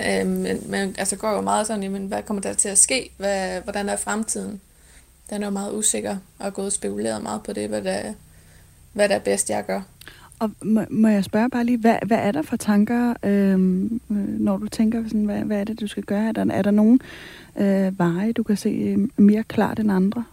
[0.00, 3.10] Øh, men, men altså går jo meget sådan, jamen, hvad kommer der til at ske?
[3.16, 4.60] Hvad, hvordan er fremtiden?
[5.30, 8.12] Den er jo meget usikker, og gået spekuleret meget på det, hvad der,
[8.96, 9.80] hvad der er bedst, jeg gør.
[10.38, 14.16] Og må, må jeg spørge bare lige, hvad, hvad er der for tanker, øhm, øh,
[14.16, 16.28] når du tænker, sådan, hvad, hvad er det, du skal gøre?
[16.28, 17.00] Er der, er der nogen
[17.56, 20.24] øh, veje, du kan se øh, mere klart end andre?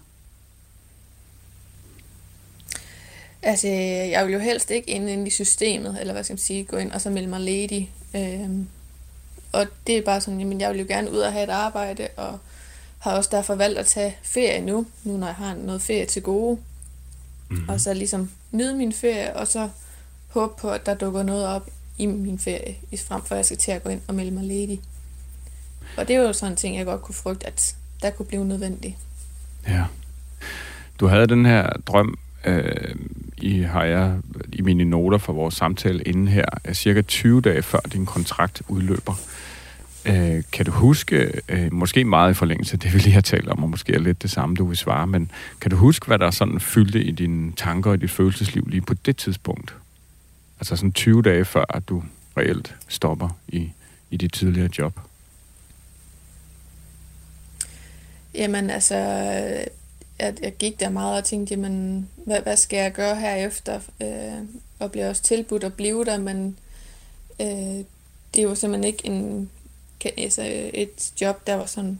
[3.41, 6.77] Altså, jeg vil jo helst ikke ind i systemet, eller hvad skal man sige, gå
[6.77, 7.91] ind og så melde mig ledig.
[8.15, 8.67] Øhm,
[9.51, 12.07] og det er bare sådan, jamen jeg vil jo gerne ud og have et arbejde,
[12.17, 12.39] og
[12.99, 16.21] har også derfor valgt at tage ferie nu, nu når jeg har noget ferie til
[16.21, 16.57] gode.
[17.53, 17.69] Mm-hmm.
[17.69, 19.69] Og så ligesom nyde min ferie, og så
[20.27, 22.75] håbe på, at der dukker noget op i min ferie,
[23.07, 24.81] frem for at jeg skal til at gå ind og melde mig ledig.
[25.97, 28.45] Og det er jo sådan en ting, jeg godt kunne frygte, at der kunne blive
[28.45, 28.95] nødvendigt.
[29.67, 29.85] Ja.
[30.99, 32.95] Du havde den her drøm, øh,
[33.37, 34.19] i har jeg
[34.53, 39.19] i mine noter for vores samtale inden her, cirka 20 dage før din kontrakt udløber.
[40.05, 43.49] Øh, kan du huske, øh, måske meget i forlængelse af det, vi lige har talt
[43.49, 46.19] om, og måske er lidt det samme, du vil svare, men kan du huske, hvad
[46.19, 49.75] der sådan fyldte i dine tanker og dit følelsesliv lige på det tidspunkt?
[50.59, 52.03] Altså sådan 20 dage før, at du
[52.37, 53.71] reelt stopper i,
[54.11, 54.99] i dit tidligere job.
[58.35, 58.95] Jamen altså,
[60.19, 63.79] jeg, jeg gik der meget og tænkte, jamen, hvad, hvad skal jeg gøre herefter?
[64.01, 64.47] Øh,
[64.79, 66.57] og blev også tilbudt at blive der, men
[67.41, 67.85] øh,
[68.35, 69.49] det var simpelthen ikke en,
[70.17, 71.99] altså et job, der var sådan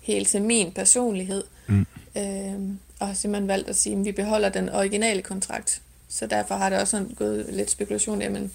[0.00, 1.44] helt til min personlighed.
[1.66, 1.86] Mm.
[2.16, 2.54] Øh,
[3.00, 5.82] og har simpelthen valgt at sige, at vi beholder den originale kontrakt.
[6.08, 8.52] Så derfor har det også sådan gået lidt spekulation, jamen,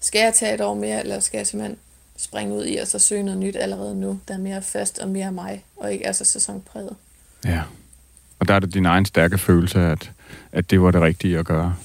[0.00, 1.78] skal jeg tage et år mere, eller skal jeg simpelthen
[2.16, 5.08] springe ud i og så søge noget nyt allerede nu, der er mere fast og
[5.08, 6.96] mere mig, og ikke altså sæsonpræget.
[7.44, 7.62] Ja,
[8.38, 10.12] og der er det din egen stærke følelse, at,
[10.52, 11.76] at det var det rigtige at gøre.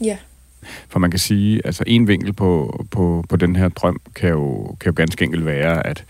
[0.00, 0.18] Ja.
[0.88, 4.76] For man kan sige, altså en vinkel på, på, på den her drøm kan jo,
[4.80, 6.04] kan jo ganske enkelt være, at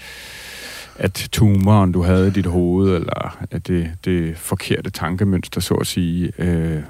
[0.98, 5.86] at tumoren, du havde i dit hoved, eller at det, det forkerte tankemønster, så at
[5.86, 6.82] sige, øh,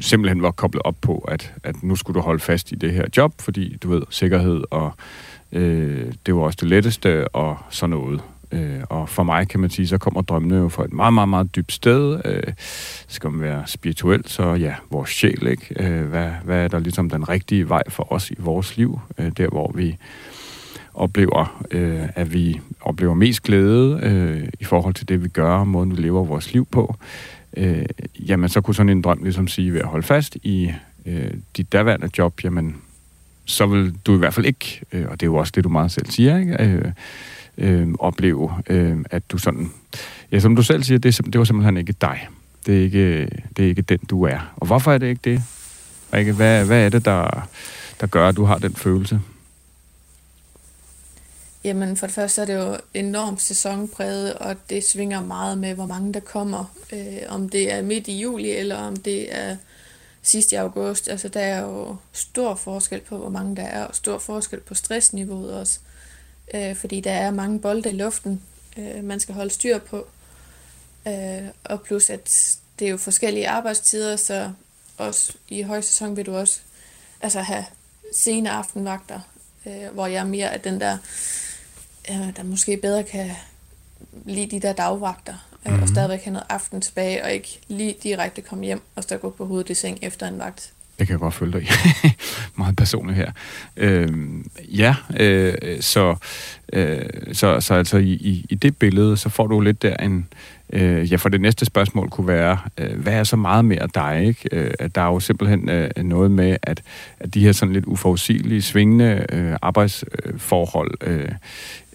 [0.00, 3.04] simpelthen var koblet op på, at, at nu skulle du holde fast i det her
[3.16, 4.92] job, fordi du ved, sikkerhed, og
[5.52, 8.20] øh, det var også det letteste, og sådan noget.
[8.52, 11.28] Øh, og for mig kan man sige, så kommer drømmene jo fra et meget, meget,
[11.28, 12.20] meget dybt sted.
[12.24, 12.52] Øh,
[13.08, 15.84] skal man være spirituel, så ja, vores sjæl, ikke?
[15.84, 19.00] Øh, hvad, hvad er der ligesom den rigtige vej for os i vores liv?
[19.18, 19.96] Øh, der, hvor vi
[20.94, 25.96] oplever, øh, at vi oplever mest glæde øh, i forhold til det, vi gør, måden
[25.96, 26.96] vi lever vores liv på,
[27.56, 27.84] øh,
[28.28, 30.72] jamen så kunne sådan en drøm ligesom sige, ved at holde fast i
[31.06, 32.76] øh, dit daværende job, jamen
[33.44, 35.68] så vil du i hvert fald ikke, øh, og det er jo også det, du
[35.68, 36.62] meget selv siger, ikke?
[36.62, 36.92] Øh,
[37.60, 39.72] øh, opleve, øh, at du sådan,
[40.32, 42.28] ja, som du selv siger, det, det var simpelthen ikke dig.
[42.66, 44.52] Det er ikke, det er ikke den, du er.
[44.56, 45.42] Og hvorfor er det ikke det?
[46.14, 47.48] Rikke, Hvad, hvad er det, der,
[48.00, 49.20] der gør, at du har den følelse?
[51.64, 55.86] Jamen for det første er det jo enormt sæsonpræget, og det svinger meget med, hvor
[55.86, 56.64] mange der kommer.
[56.92, 59.56] Øh, om det er midt i juli, eller om det er
[60.22, 61.08] sidst i august.
[61.08, 64.74] Altså der er jo stor forskel på, hvor mange der er, og stor forskel på
[64.74, 65.80] stressniveauet også.
[66.54, 68.42] Øh, fordi der er mange bolde i luften,
[68.76, 70.06] øh, man skal holde styr på.
[71.08, 74.52] Øh, og plus at det er jo forskellige arbejdstider, så
[74.98, 76.60] også i højsæson vil du også
[77.20, 77.64] altså have
[78.16, 79.20] sene aftenvagter,
[79.66, 80.98] øh, hvor jeg er mere af den der
[82.10, 83.30] øh, der måske bedre kan
[84.24, 85.74] lide de der dagvagter, øh, mm-hmm.
[85.74, 85.94] og mhm.
[85.94, 89.46] stadigvæk have noget aften tilbage, og ikke lige direkte komme hjem og så gå på
[89.46, 90.72] hovedet i seng efter en vagt.
[91.00, 91.68] Det kan jeg godt følge dig i.
[92.58, 93.30] Meget personligt her.
[93.76, 94.08] Øh,
[94.58, 96.16] ja, øh, så,
[96.72, 96.98] øh,
[97.32, 100.28] så, så altså i, i, i det billede, så får du lidt der en...
[100.72, 104.24] Øh, ja, for det næste spørgsmål kunne være, øh, hvad er så meget mere dig?
[104.24, 104.48] Ikke?
[104.52, 106.82] Øh, der er jo simpelthen øh, noget med, at,
[107.20, 111.28] at de her sådan lidt uforudsigelige, svingende øh, arbejdsforhold, øh,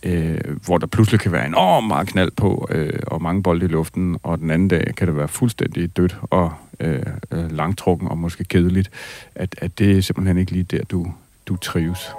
[0.06, 3.70] øh, hvor der pludselig kan være enormt meget knald på, øh, og mange bolde i
[3.70, 7.00] luften, og den anden dag kan det være fuldstændig dødt og øh,
[7.32, 8.92] øh langtrukken og måske kedeligt,
[9.36, 11.08] at, at det er simpelthen ikke lige der, du,
[11.48, 12.10] du trives.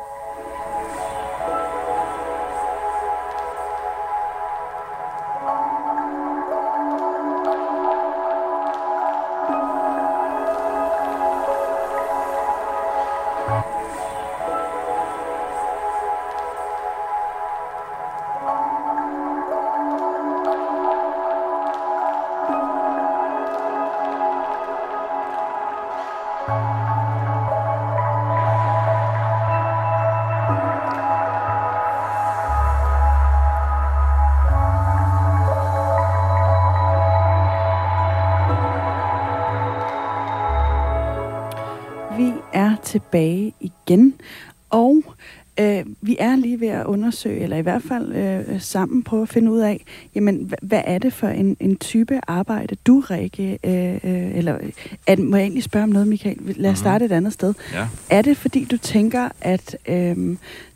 [47.27, 49.85] Undersøge, eller i hvert fald øh, sammen prøve at finde ud af,
[50.15, 54.59] jamen, hvad, er det for en, en type arbejde, du, Rikke, øh, øh, eller
[55.07, 56.37] at, må jeg egentlig spørge om noget, Michael?
[56.57, 57.55] Lad os starte et andet sted.
[57.73, 57.87] Ja.
[58.11, 60.17] Er det, fordi du tænker, at øh,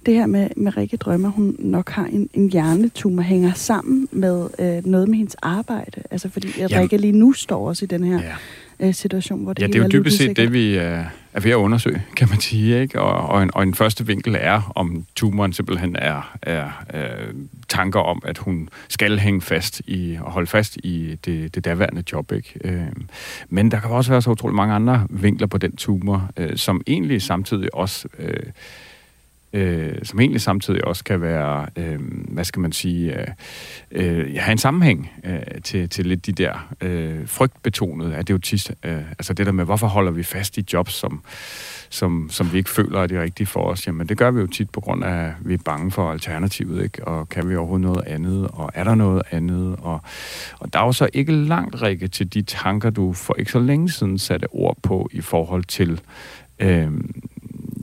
[0.07, 4.49] det her med, med Rikke Drømmer, hun nok har en, en hjernetumor, hænger sammen med
[4.59, 6.03] øh, noget med hendes arbejde?
[6.11, 8.21] Altså fordi Jamen- Rikke lige nu står også i den her
[8.81, 8.87] Ja.
[8.89, 11.51] øh, situation, hvor det Ja, det er jo dybest set det, vi øh, er ved
[11.51, 12.81] at undersøge, kan man sige.
[12.81, 13.01] Ikke?
[13.01, 17.35] Og, og, en, og en første vinkel er, om tumoren simpelthen er, er øh,
[17.69, 22.05] tanker om, at hun skal hænge fast i og holde fast i det, det daværende
[22.13, 22.33] job.
[22.33, 22.59] Ikke?
[22.65, 22.87] Øh,
[23.49, 26.83] men der kan også være så utrolig mange andre vinkler på den tumor, øh, som
[26.87, 28.09] egentlig samtidig også...
[28.19, 28.43] Øh,
[29.53, 33.27] øh, som egentlig samtidig også kan være, øh, hvad skal man sige, øh,
[33.91, 39.03] øh, have en sammenhæng øh, til, til lidt de der øh, frygtbetonede af tit, øh,
[39.11, 41.23] altså det der med, hvorfor holder vi fast i jobs, som,
[41.91, 44.47] som, som vi ikke føler er det rigtige for os, jamen det gør vi jo
[44.47, 47.05] tit på grund af, at vi er bange for alternativet, ikke?
[47.05, 50.01] og kan vi overhovedet noget andet, og er der noget andet, og,
[50.59, 53.59] og der er jo så ikke langt, række til de tanker, du for ikke så
[53.59, 56.01] længe siden satte ord på i forhold til,
[56.59, 56.91] øh,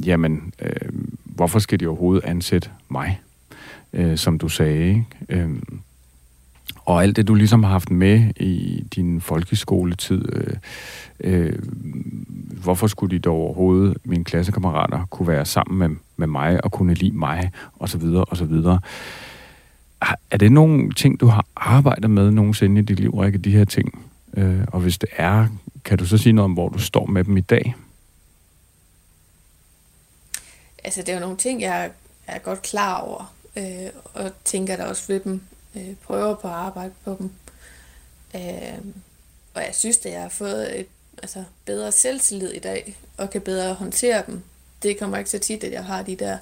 [0.05, 0.89] jamen, øh,
[1.37, 3.19] hvorfor skal de overhovedet ansætte mig,
[3.93, 5.05] øh, som du sagde, ikke?
[5.29, 5.49] Øh,
[6.85, 10.53] og alt det, du ligesom har haft med i din folkeskoletid, øh,
[11.19, 11.53] øh,
[12.63, 16.93] hvorfor skulle de dog overhovedet, mine klassekammerater, kunne være sammen med, med mig og kunne
[16.93, 18.79] lide mig, og så videre, og så videre.
[20.31, 23.65] Er det nogle ting, du har arbejdet med nogensinde i dit liv, Rikke, de her
[23.65, 24.07] ting?
[24.37, 25.47] Øh, og hvis det er,
[25.85, 27.75] kan du så sige noget om, hvor du står med dem i dag?
[30.87, 31.91] Altså, det er jo nogle ting, jeg
[32.27, 35.41] er godt klar over, øh, og tænker da også ved dem,
[35.75, 37.31] øh, prøver på at arbejde på dem.
[38.35, 38.77] Øh,
[39.53, 40.87] og jeg synes, at jeg har fået et
[41.21, 44.43] altså, bedre selvtillid i dag, og kan bedre håndtere dem.
[44.83, 46.37] Det kommer ikke så tit, at jeg har de der,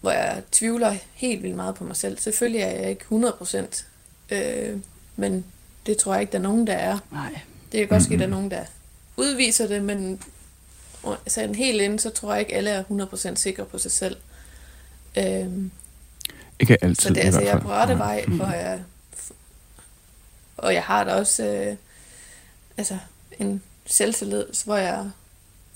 [0.00, 2.18] hvor jeg tvivler helt vildt meget på mig selv.
[2.18, 3.84] Selvfølgelig er jeg ikke 100%,
[4.30, 4.80] øh,
[5.16, 5.44] men
[5.86, 6.98] det tror jeg ikke, der er nogen, der er.
[7.12, 7.40] Nej.
[7.72, 8.64] Det kan godt ske, at der er nogen, der
[9.16, 10.20] udviser det, men
[11.12, 12.84] altså en helt ind, så tror jeg ikke, alle er
[13.32, 14.16] 100% sikre på sig selv.
[15.18, 15.70] Øhm,
[16.60, 17.62] Ikke altid så det er i altså, hvert jeg er fald.
[17.62, 18.80] på rette vej, og jeg,
[20.56, 21.76] og jeg har da også øh,
[22.76, 22.98] altså,
[23.38, 25.10] en selvtillid, hvor jeg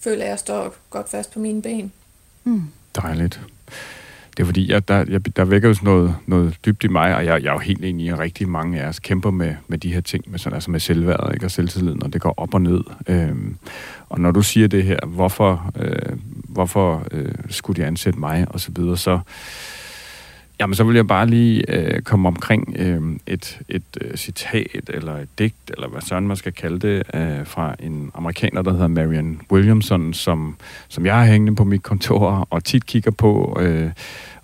[0.00, 1.92] føler, at jeg står godt fast på mine ben.
[2.44, 2.62] Mm.
[2.96, 3.40] Dejligt.
[4.38, 7.16] Det er fordi, jeg, der, jeg, der vækker jo sådan noget, noget dybt i mig,
[7.16, 9.55] og jeg, jeg er jo helt enig i, at rigtig mange af os kæmper med,
[9.68, 12.35] med de her ting, med, sådan, altså med selvværdet ikke, og selvtilliden, og det går
[12.37, 12.81] op og ned.
[13.09, 13.57] Øhm,
[14.09, 18.61] og når du siger det her, hvorfor, øh, hvorfor øh, skulle de ansætte mig, og
[18.61, 19.18] så videre, så,
[20.61, 25.16] jamen, så vil jeg bare lige øh, komme omkring øh, et, et øh, citat, eller
[25.16, 28.88] et digt, eller hvad sådan man skal kalde det, øh, fra en amerikaner, der hedder
[28.88, 30.57] Marian Williamson, som,
[30.88, 33.90] som jeg har hængende på mit kontor, og tit kigger på, øh,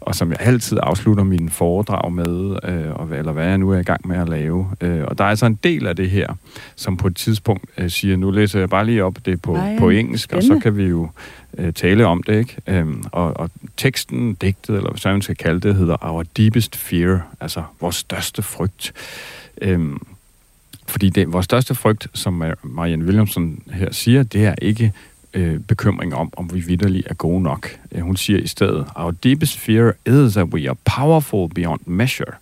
[0.01, 3.79] og som jeg altid afslutter mine foredrag med, øh, og, eller hvad jeg nu er
[3.79, 4.71] i gang med at lave.
[4.81, 6.35] Øh, og der er altså en del af det her,
[6.77, 9.79] som på et tidspunkt øh, siger, nu læser jeg bare lige op det på, Ej,
[9.79, 10.63] på engelsk, og så spændende.
[10.63, 11.09] kan vi jo
[11.59, 12.57] øh, tale om det, ikke?
[12.67, 17.27] Øhm, og, og teksten, digtet, eller hvad man skal kalde det, hedder Our Deepest Fear,
[17.41, 18.93] altså vores største frygt.
[19.63, 20.07] Øhm,
[20.87, 24.93] fordi det, vores største frygt, som Marianne Williamson her siger, det er ikke
[25.35, 27.79] øh, bekymring om, om vi vidderligt er gode nok.
[27.93, 32.33] Øh, hun siger i stedet, Our deepest fear is that we are powerful beyond measure.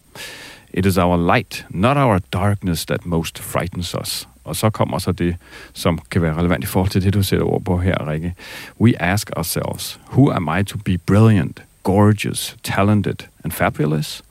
[0.75, 4.29] It is our light, not our darkness, that most frightens us.
[4.45, 5.37] Og så kommer så det,
[5.73, 8.35] som kan være relevant i forhold til det, du sætter ord på her, Rikke.
[8.81, 14.23] We ask ourselves, who am I to be brilliant, gorgeous, talented and fabulous?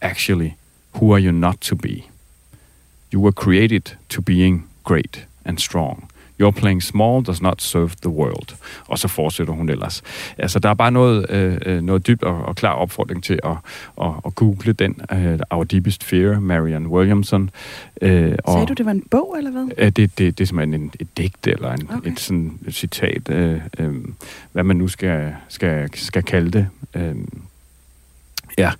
[0.00, 0.56] Actually,
[0.92, 2.02] who are you not to be?
[3.14, 6.08] You were created to being great and strong.
[6.42, 8.56] Your playing small does not serve the world.
[8.86, 10.02] Og så fortsætter hun ellers.
[10.38, 13.56] Altså, der er bare noget, øh, øh, noget dybt og, og klar opfordring til at,
[14.02, 17.50] at, at google den, øh, Our Deepest Fear, Marianne Williamson.
[18.02, 19.68] Øh, og, Sagde du, det var en bog, eller hvad?
[19.78, 22.12] Øh, det, det, det er simpelthen en, et digt eller en, okay.
[22.12, 23.94] et, sådan, et citat, øh, øh,
[24.52, 26.68] hvad man nu skal, skal, skal kalde det.
[26.94, 27.14] Øh,
[28.58, 28.70] ja,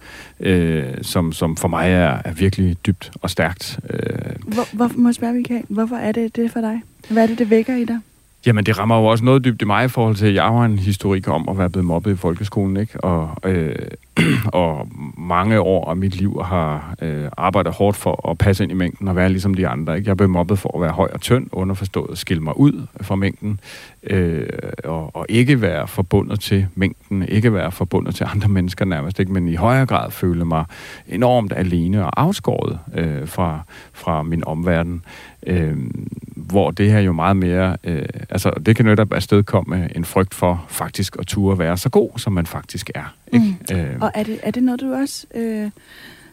[0.40, 3.78] øh, som, som for mig er, er virkelig dybt og stærkt.
[3.90, 3.98] Øh,
[4.46, 6.82] Hvor, hvor, må jeg spørge, Michael, hvorfor er det det for dig?
[7.08, 7.98] Hvad er det, det vækker i dig?
[8.46, 10.64] Jamen, det rammer jo også noget dybt i mig i forhold til, at jeg har
[10.64, 13.04] en historik om at være blevet mobbet i folkeskolen, ikke?
[13.04, 13.76] Og, øh,
[14.62, 18.74] og mange år af mit liv har øh, arbejdet hårdt for at passe ind i
[18.74, 19.96] mængden og være ligesom de andre.
[19.96, 20.08] Ikke?
[20.08, 23.60] Jeg blev mobbet for at være høj og tynd, underforstået skille mig ud fra mængden,
[24.02, 24.48] øh,
[24.84, 29.32] og, og ikke være forbundet til mængden, ikke være forbundet til andre mennesker nærmest, ikke?
[29.32, 30.64] men i højere grad føle mig
[31.08, 33.60] enormt alene og afskåret øh, fra,
[33.92, 35.02] fra min omverden.
[35.46, 35.76] Øh,
[36.36, 40.64] hvor det her jo meget mere, øh, altså det kan netop afstedkomme en frygt for
[40.68, 43.14] faktisk at ture være så god, som man faktisk er.
[43.32, 43.56] Ikke?
[43.70, 43.76] Mm.
[43.76, 44.01] Øh.
[44.02, 45.26] Og er det, er det noget, du også...
[45.34, 45.70] Øh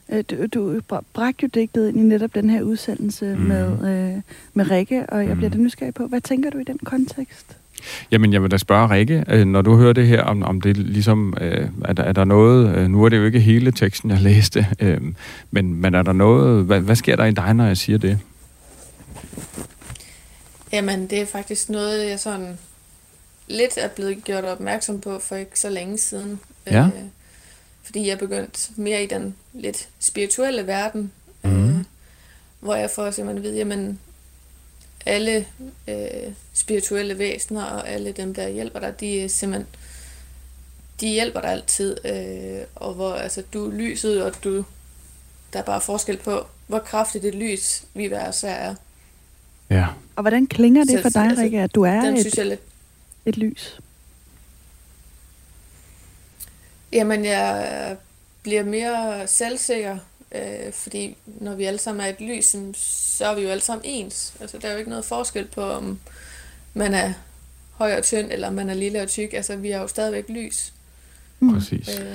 [0.09, 0.81] øh, du, du
[1.13, 3.41] bragte jo digtet ind i netop den her udsendelse mm.
[3.41, 4.21] med, øh,
[4.53, 5.57] med Rikke, og jeg bliver mm.
[5.57, 7.57] da nysgerrig på, hvad tænker du i den kontekst?
[8.11, 10.77] Jamen, jeg vil da spørge Rikke, øh, når du hører det her, om, om det
[10.77, 14.11] ligesom, øh, er, der, er der noget, øh, nu er det jo ikke hele teksten,
[14.11, 15.01] jeg læste, øh,
[15.51, 18.19] men, men er der noget, hvad, hvad sker der i dig, når jeg siger det?
[20.71, 22.57] Jamen, det er faktisk noget, jeg sådan
[23.47, 26.39] lidt er blevet gjort opmærksom på for ikke så længe siden.
[26.67, 26.85] Ja.
[26.85, 26.91] Øh,
[27.83, 31.11] fordi jeg er begyndt mere i den lidt spirituelle verden,
[31.43, 31.69] mm.
[31.69, 31.83] øh,
[32.59, 33.99] hvor jeg får simpelthen at vide, jamen,
[35.05, 35.45] alle
[35.87, 39.67] øh, spirituelle væsener og alle dem, der hjælper dig, de er simpelthen
[41.01, 44.65] de hjælper dig altid, øh, og hvor altså, du er lyset, og du,
[45.53, 48.75] der er bare forskel på, hvor kraftigt et lys vi hver så er.
[49.69, 49.87] Ja.
[50.15, 52.61] Og hvordan klinger det for dig, altså, Rikke, at du er et, synes jeg lidt...
[53.25, 53.79] et lys?
[56.93, 57.97] Jamen, jeg
[58.43, 59.97] bliver mere selvsikker,
[60.35, 63.81] øh, fordi når vi alle sammen er et lys, så er vi jo alle sammen
[63.85, 64.33] ens.
[64.41, 65.99] Altså, der er jo ikke noget forskel på, om
[66.73, 67.13] man er
[67.71, 69.33] høj og tynd, eller man er lille og tyk.
[69.33, 70.73] Altså, vi er jo stadigvæk lys.
[71.39, 71.53] Mm.
[71.53, 71.99] Præcis.
[71.99, 72.05] Øh,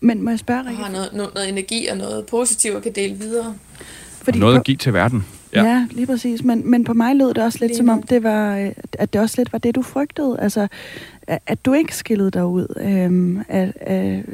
[0.00, 0.70] Men må jeg spørge, Rikke?
[0.70, 3.56] Og har noget, noget, noget energi og noget positivt at kan dele videre.
[4.22, 5.26] Fordi noget at give til verden.
[5.52, 6.44] Ja, ja lige præcis.
[6.44, 9.12] Men, men på mig lød det også lidt lige som om, det var, øh, at
[9.12, 10.36] det også lidt var det, du frygtede.
[10.40, 10.68] Altså,
[11.26, 12.66] at du ikke skillede dig ud.
[12.76, 14.24] Øhm, at, øh,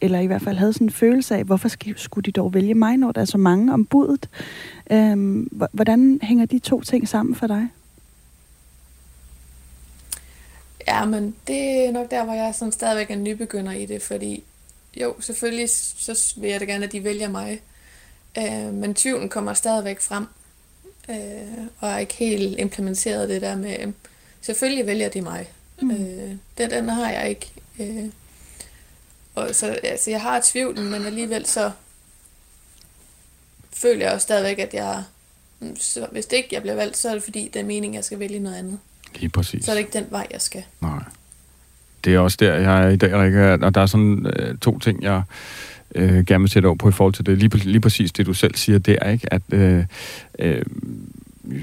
[0.00, 2.96] eller i hvert fald havde sådan en følelse af, hvorfor skulle de dog vælge mig,
[2.96, 4.28] når der er så mange om budet.
[4.90, 7.68] Øhm, hvordan hænger de to ting sammen for dig?
[10.88, 14.44] Ja, men det er nok der, hvor jeg sådan stadigvæk er nybegynder i det, fordi
[15.00, 17.60] jo, selvfølgelig så vil jeg da gerne, at de vælger mig.
[18.38, 20.26] Øh, men tvivlen kommer stadigvæk frem,
[21.10, 23.92] øh, og er ikke helt implementeret det der med,
[24.40, 25.48] selvfølgelig vælger de mig.
[25.80, 25.90] Mm.
[25.90, 27.52] Øh, den, den har jeg ikke.
[27.80, 28.04] Øh,
[29.34, 31.70] og så, altså, jeg har tvivlen, men alligevel så
[33.72, 35.02] føler jeg også stadigvæk, at jeg,
[35.74, 38.04] så hvis det ikke jeg bliver valgt, så er det fordi, det er meningen, jeg
[38.04, 38.78] skal vælge noget andet.
[39.14, 39.64] Lige præcis.
[39.64, 40.64] Så er det ikke den vej, jeg skal.
[40.80, 41.02] Nej.
[42.04, 44.78] Det er også der, jeg er i dag, Rikke, og der er sådan øh, to
[44.78, 45.22] ting, jeg
[45.94, 47.38] øh, gerne vil sætte over på i forhold til det.
[47.38, 49.84] Lige, lige præcis det, du selv siger, det er ikke, at øh,
[50.38, 50.62] øh,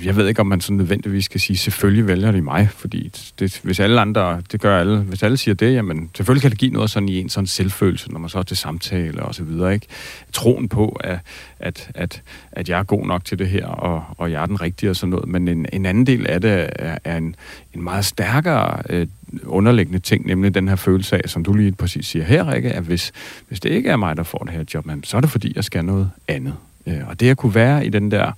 [0.06, 3.60] jeg ved ikke, om man så nødvendigvis skal sige, selvfølgelig vælger de mig, fordi det,
[3.64, 6.72] hvis alle andre, det gør alle, hvis alle siger det, jamen selvfølgelig kan det give
[6.72, 9.74] noget sådan i en sådan selvfølelse, når man så er til samtale og så videre,
[9.74, 9.88] ikke?
[10.34, 11.20] Troen på, at,
[11.60, 14.62] at, at, at jeg er god nok til det her, og, og jeg er den
[14.62, 17.36] rigtige og sådan noget, men en, en anden del af det er, er en,
[17.74, 19.08] en meget stærkere øh,
[19.44, 22.84] underliggende ting, nemlig den her følelse af, som du lige præcis siger her, Rikke, at
[22.84, 23.12] hvis,
[23.48, 25.64] hvis det ikke er mig, der får det her job, så er det fordi, jeg
[25.64, 26.54] skal noget andet.
[26.88, 28.32] Øh, og det at kunne være i den der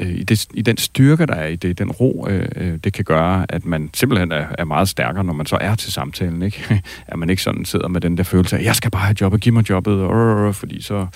[0.00, 2.92] øh, i, det, i den styrke, der er i det, den ro, øh, øh, det
[2.92, 6.42] kan gøre, at man simpelthen er, er meget stærkere, når man så er til samtalen.
[6.42, 6.82] Ikke?
[7.06, 9.40] at man ikke sådan sidder med den der følelse af, jeg skal bare have jobbet,
[9.40, 11.06] giv mig jobbet, øh, fordi så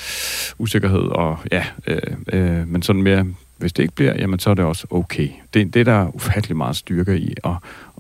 [0.58, 2.00] usikkerhed, og ja, øh,
[2.32, 5.28] øh, men sådan mere, hvis det ikke bliver, jamen så er det også okay.
[5.54, 7.52] Det, det er der ufattelig meget styrke i at,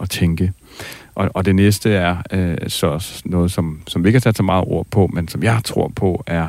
[0.02, 0.52] at tænke.
[1.14, 4.42] Og, og det næste er øh, så noget, som, som vi ikke har sat så
[4.42, 6.48] meget ord på, men som jeg tror på, er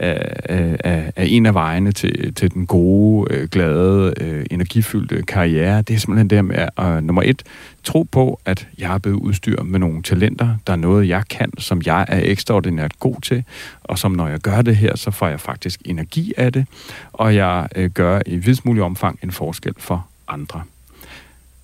[0.00, 5.82] af, af, er en af vejene til, til den gode, øh, glade, øh, energifyldte karriere.
[5.82, 7.42] Det er simpelthen det med at, øh, nummer et,
[7.84, 10.56] tro på, at jeg er blevet udstyret med nogle talenter.
[10.66, 13.44] Der er noget, jeg kan, som jeg er ekstraordinært god til,
[13.82, 16.66] og som når jeg gør det her, så får jeg faktisk energi af det,
[17.12, 20.62] og jeg øh, gør i vidst mulig omfang en forskel for andre.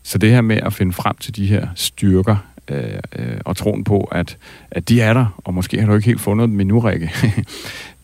[0.02, 2.36] Så det her med at finde frem til de her styrker,
[2.70, 4.36] øh, øh, og troen på, at,
[4.70, 7.10] at de er der, og måske har du ikke helt fundet dem endnu, Rikke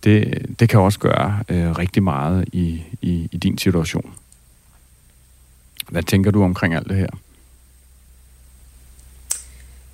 [0.07, 4.15] det, det kan også gøre øh, rigtig meget i, i, i din situation.
[5.89, 7.11] Hvad tænker du omkring alt det her?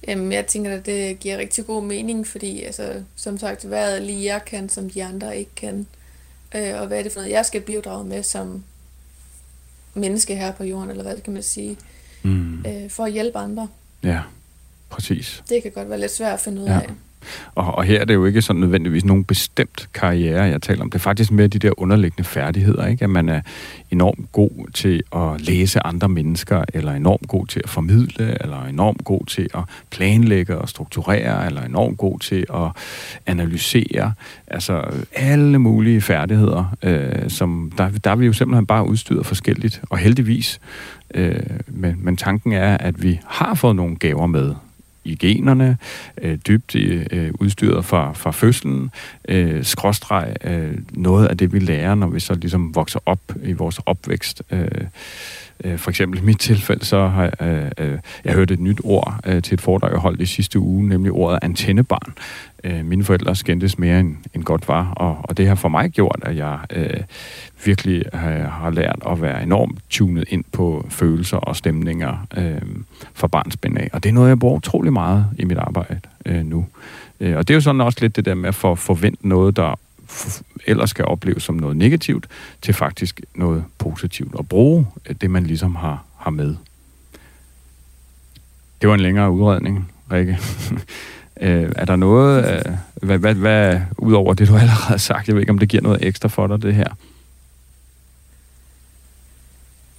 [0.08, 4.00] Jamen, jeg tænker, at det giver rigtig god mening, fordi altså, som sagt, hvad er
[4.00, 5.86] lige jeg kan, som de andre ikke kan?
[6.54, 8.64] Øh, og hvad er det for noget, jeg skal bidrage med som
[9.94, 11.76] menneske her på jorden, eller hvad kan man sige,
[12.22, 12.66] mm.
[12.66, 13.68] øh, for at hjælpe andre.
[14.02, 14.20] Ja,
[14.90, 15.42] præcis.
[15.48, 16.80] Det kan godt være lidt svært at finde ud ja.
[16.80, 16.90] af.
[17.54, 20.90] Og, og her er det jo ikke sådan nødvendigvis nogen bestemt karriere, jeg taler om.
[20.90, 23.04] Det er faktisk mere de der underliggende færdigheder, ikke?
[23.04, 23.40] At man er
[23.90, 29.04] enormt god til at læse andre mennesker, eller enormt god til at formidle, eller enormt
[29.04, 29.60] god til at
[29.90, 32.70] planlægge og strukturere, eller enormt god til at
[33.26, 34.12] analysere.
[34.46, 39.82] Altså alle mulige færdigheder, øh, som der, der er vi jo simpelthen bare udstyret forskelligt.
[39.90, 40.60] Og heldigvis,
[41.14, 44.54] øh, men, men tanken er, at vi har fået nogle gaver med,
[45.04, 45.78] i generne,
[46.22, 48.90] øh, dybt øh, udstyret fra, fra fødslen,
[49.28, 53.52] øh, skråstreg øh, noget af det, vi lærer, når vi så ligesom vokser op i
[53.52, 54.42] vores opvækst.
[54.50, 54.68] Øh,
[55.64, 57.42] øh, for eksempel i mit tilfælde, så har jeg,
[57.78, 60.58] øh, øh jeg hørt et nyt ord øh, til et foredrag, jeg holdt i sidste
[60.58, 62.14] uge, nemlig ordet antennebarn.
[62.64, 65.90] Øh, mine forældre skændtes mere end, end godt var, og, og det har for mig
[65.90, 67.00] gjort, at jeg øh,
[67.64, 72.62] virkelig øh, har lært at være enormt tunet ind på følelser og stemninger øh,
[73.14, 73.90] fra barnsben af.
[73.92, 76.66] Og det er noget, jeg bruger utrolig meget i mit arbejde øh, nu.
[77.20, 79.56] Øh, og det er jo sådan også lidt det der med at få forvente noget,
[79.56, 79.78] der
[80.66, 82.26] ellers kan opleves som noget negativt,
[82.62, 84.34] til faktisk noget positivt.
[84.34, 86.56] Og bruge øh, det, man ligesom har, har med.
[88.80, 90.38] Det var en længere udredning, Rikke.
[91.40, 95.28] Øh, er der noget, øh, hvad, hvad, hvad, ud over det, du allerede har sagt,
[95.28, 96.96] jeg ved ikke, om det giver noget ekstra for dig, det her?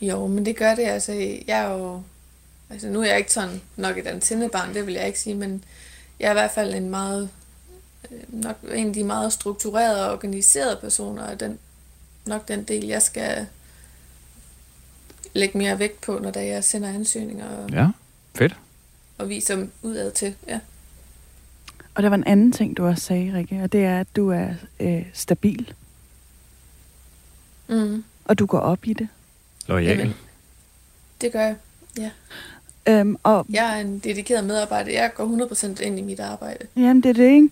[0.01, 0.83] Jo, men det gør det.
[0.83, 1.11] Altså,
[1.47, 2.01] jeg er jo...
[2.69, 5.63] Altså, nu er jeg ikke sådan nok et antennebarn, det vil jeg ikke sige, men
[6.19, 7.29] jeg er i hvert fald en meget...
[8.11, 11.59] Øh, nok en af de meget strukturerede og organiserede personer, og den,
[12.25, 13.47] nok den del, jeg skal
[15.33, 17.49] lægge mere vægt på, når der jeg sender ansøgninger.
[17.49, 17.87] Og, ja,
[18.35, 18.55] fedt.
[19.17, 20.59] Og viser dem udad til, ja.
[21.95, 24.29] Og der var en anden ting, du også sagde, Rikke, og det er, at du
[24.29, 24.47] er
[24.79, 25.73] øh, stabil.
[27.67, 28.03] Mm.
[28.25, 29.07] Og du går op i det.
[29.67, 29.97] Loyal.
[29.97, 30.13] Jamen,
[31.21, 31.55] det gør jeg,
[31.97, 32.09] ja.
[32.87, 34.91] Øhm, og, jeg er en dedikeret medarbejder.
[34.91, 35.47] Jeg går
[35.77, 36.67] 100% ind i mit arbejde.
[36.75, 37.49] Jamen, det er det, ikke?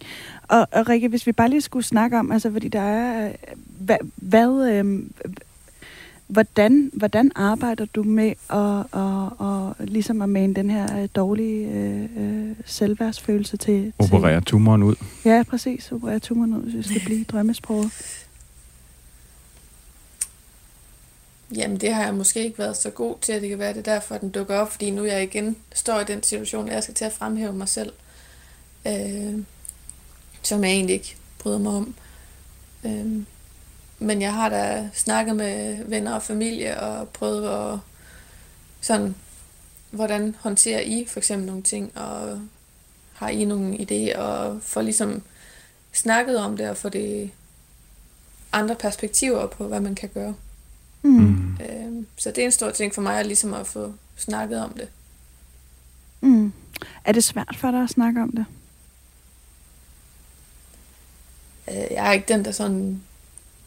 [0.52, 3.32] Og, og Rikke, hvis vi bare lige skulle snakke om, altså, fordi der er,
[3.80, 5.04] hvad, hvad øh,
[6.28, 9.48] hvordan, hvordan arbejder du med at, at,
[9.80, 13.94] at, ligesom at mane den her øh, dårlige øh, øh, selvværdsfølelse til...
[14.00, 14.96] Operere tumoren ud.
[15.26, 15.92] Ja, præcis.
[15.92, 17.92] Operere tumoren ud, hvis det skal blive drømmesproget.
[21.56, 23.86] Jamen, det har jeg måske ikke været så god til, at det kan være det
[23.86, 26.84] derfor, at den dukker op, fordi nu jeg igen står i den situation, at jeg
[26.84, 27.92] skal til at fremhæve mig selv,
[28.88, 29.44] øh,
[30.42, 31.96] som jeg egentlig ikke bryder mig om.
[32.86, 33.24] Øh,
[34.00, 37.80] men jeg har da snakket med venner og familie og prøvet at
[38.82, 39.16] sådan,
[39.92, 42.42] hvordan håndterer I for eksempel nogle ting, og
[43.14, 45.22] har I nogle idéer, og få ligesom
[45.94, 47.32] snakket om det, og få det
[48.52, 50.36] andre perspektiver på, hvad man kan gøre.
[51.02, 51.54] Mm.
[51.54, 54.74] Øh, så det er en stor ting for mig, at ligesom at få snakket om
[54.74, 54.90] det.
[56.22, 56.54] Mm.
[57.06, 58.46] Er det svært for dig at snakke om det?
[58.48, 58.56] Øh,
[61.70, 63.02] Øh, jeg er ikke den, der sådan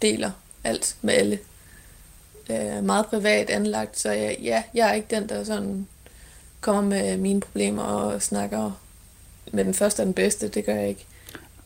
[0.03, 0.31] deler
[0.65, 1.39] alt med alle.
[2.51, 5.87] Øh, meget privat anlagt, så jeg, ja, jeg er ikke den, der sådan
[6.61, 8.71] kommer med mine problemer og snakker
[9.53, 10.49] med den første og den bedste.
[10.49, 11.07] Det gør jeg ikke.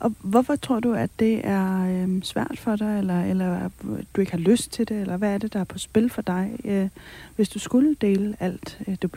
[0.00, 3.70] Og hvorfor tror du, at det er øh, svært for dig, eller, eller
[4.16, 6.22] du ikke har lyst til det, eller hvad er det, der er på spil for
[6.22, 6.88] dig, øh,
[7.36, 8.78] hvis du skulle dele alt?
[8.88, 9.08] Øh, du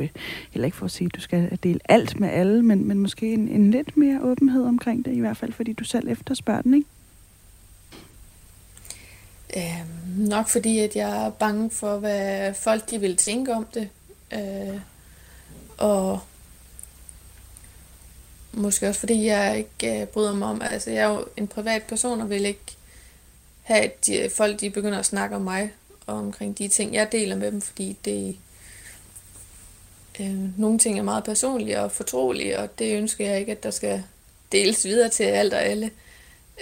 [0.52, 3.34] heller ikke for at sige, at du skal dele alt med alle, men, men måske
[3.34, 6.74] en, en lidt mere åbenhed omkring det, i hvert fald fordi du selv efterspørger den,
[6.74, 6.88] ikke?
[9.58, 9.86] Øh,
[10.18, 13.90] nok fordi, at jeg er bange for, hvad folk de vil tænke om det.
[14.34, 14.80] Øh,
[15.78, 16.20] og
[18.52, 21.84] måske også fordi, jeg ikke øh, bryder mig om, altså jeg er jo en privat
[21.84, 22.78] person, og vil ikke
[23.62, 25.72] have, at de, folk de begynder at snakke om mig,
[26.06, 28.38] og omkring de ting, jeg deler med dem, fordi det
[30.20, 33.72] øh, nogle ting er meget personlige og fortrolige, og det ønsker jeg ikke, at der
[33.72, 34.04] skal
[34.52, 35.92] deles videre til alt og alle.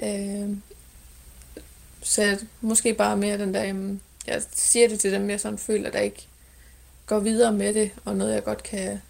[0.03, 0.49] Øh,
[2.01, 5.91] så måske bare mere den der, jamen, jeg siger det til dem, jeg sådan føler,
[5.91, 6.27] der ikke
[7.05, 9.01] går videre med det, og noget jeg godt kan,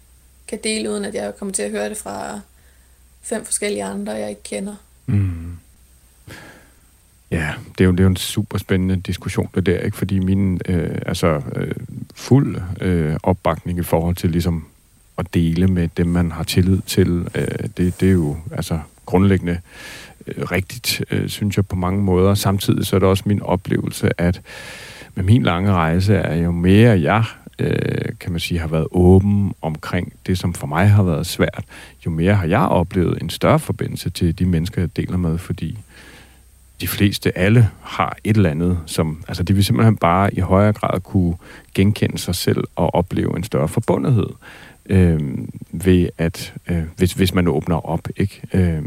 [0.48, 2.40] kan dele, uden at jeg kommer til at høre det fra
[3.22, 4.74] fem forskellige andre, jeg ikke kender.
[5.06, 5.56] Mm.
[7.30, 9.96] Ja, det er, jo, det er jo en super spændende diskussion, det der, ikke?
[9.96, 11.74] Fordi min øh, altså, øh,
[12.14, 14.66] fuld øh, opbakning i forhold til ligesom
[15.18, 18.80] at dele med dem, man har tillid til, øh, det, det er jo altså
[19.10, 19.58] grundlæggende
[20.26, 22.34] øh, rigtigt, øh, synes jeg på mange måder.
[22.34, 24.40] Samtidig så er det også min oplevelse, at
[25.14, 27.24] med min lange rejse er jo mere jeg
[27.60, 31.64] øh, kan man sige, har været åben omkring det, som for mig har været svært,
[32.06, 35.78] jo mere har jeg oplevet en større forbindelse til de mennesker, jeg deler med, fordi
[36.80, 40.72] de fleste, alle, har et eller andet, som, altså de vil simpelthen bare i højere
[40.72, 41.34] grad kunne
[41.74, 44.26] genkende sig selv og opleve en større forbundethed
[44.90, 45.20] øh,
[45.72, 48.42] ved at, øh, hvis, hvis man åbner op, ikke?
[48.52, 48.82] Øh,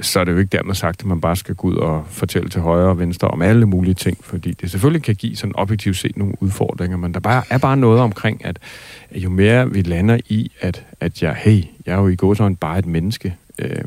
[0.00, 2.48] så er det jo ikke dermed sagt, at man bare skal gå ud og fortælle
[2.48, 5.96] til højre og venstre om alle mulige ting, fordi det selvfølgelig kan give sådan objektivt
[5.96, 8.58] set nogle udfordringer, men der bare, er bare noget omkring, at
[9.12, 12.56] jo mere vi lander i, at, at jeg, hey, jeg er jo i går sådan
[12.56, 13.84] bare et menneske, øh,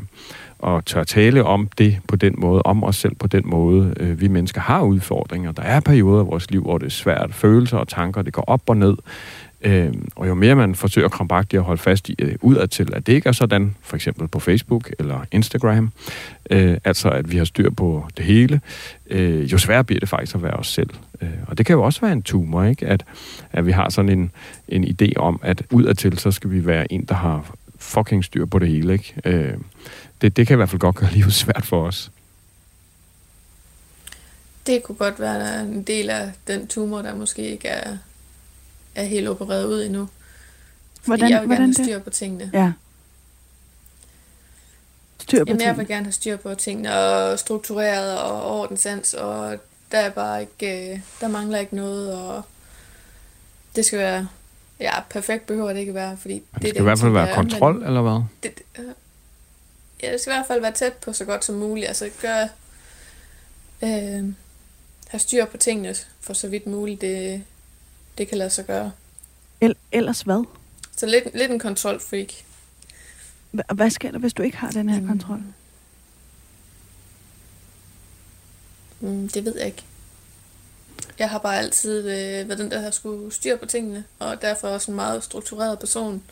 [0.62, 3.94] og tør tale om det på den måde, om os selv på den måde.
[4.00, 5.52] Øh, vi mennesker har udfordringer.
[5.52, 7.34] Der er perioder i vores liv, hvor det er svært.
[7.34, 8.94] Følelser og tanker, det går op og ned.
[9.64, 13.12] Øh, og jo mere man forsøger krampagtigt at holde fast i øh, udadtil, at det
[13.12, 15.92] ikke er sådan, for eksempel på Facebook eller Instagram,
[16.50, 18.60] øh, altså at vi har styr på det hele,
[19.10, 20.90] øh, jo sværere bliver det faktisk at være os selv.
[21.20, 22.86] Øh, og det kan jo også være en tumor, ikke?
[22.86, 23.04] At,
[23.52, 24.30] at vi har sådan en,
[24.68, 28.58] en idé om, at udadtil, så skal vi være en, der har fucking styr på
[28.58, 29.14] det hele, ikke?
[29.24, 29.54] Øh,
[30.22, 32.10] det, det kan i hvert fald godt gøre livet svært for os.
[34.66, 37.96] Det kunne godt være en del af den tumor, der måske ikke er,
[38.94, 40.08] er helt opereret ud endnu.
[41.02, 42.50] Fordi hvordan, jeg vil hvordan gerne have styr på tingene.
[42.52, 42.72] Ja.
[45.20, 49.58] Styr på Jamen, jeg vil gerne have styr på tingene, og struktureret og ordenssans, og
[49.92, 52.42] der er bare ikke, øh, der mangler ikke noget, og
[53.76, 54.28] det skal være,
[54.80, 57.74] ja, perfekt behøver det ikke være, fordi det, det skal i hvert fald være kontrol,
[57.74, 58.22] men, eller hvad?
[58.42, 58.62] Det,
[60.02, 61.88] ja, det skal i hvert fald være tæt på så godt som muligt.
[61.88, 62.48] Altså gøre,
[63.82, 64.32] øh,
[65.08, 67.44] have styr på tingene for så vidt muligt, det,
[68.18, 68.92] det kan lade sig gøre.
[69.60, 70.44] El- ellers hvad?
[70.96, 72.32] Så lidt, lidt en kontrolfreak.
[73.52, 75.06] H- hvad sker der, hvis du ikke har den her mm.
[75.08, 75.42] kontrol?
[79.00, 79.84] Mm, det ved jeg ikke.
[81.18, 84.68] Jeg har bare altid øh, været den, der har skulle styr på tingene, og derfor
[84.68, 86.22] også en meget struktureret person.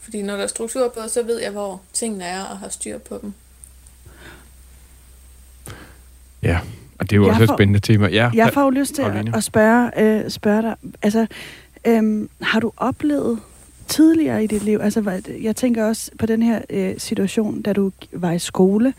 [0.00, 2.98] Fordi når der er struktur på, så ved jeg, hvor tingene er og har styr
[2.98, 3.34] på dem.
[6.42, 6.60] Ja,
[6.98, 8.08] og det er jo jeg også får, et spændende tema.
[8.08, 11.26] Ja, jeg får jo lyst til at, at spørge, øh, spørge dig, altså,
[11.84, 13.38] øh, har du oplevet
[13.88, 17.92] tidligere i dit liv, altså jeg tænker også på den her øh, situation, da du
[18.12, 18.94] var i skole,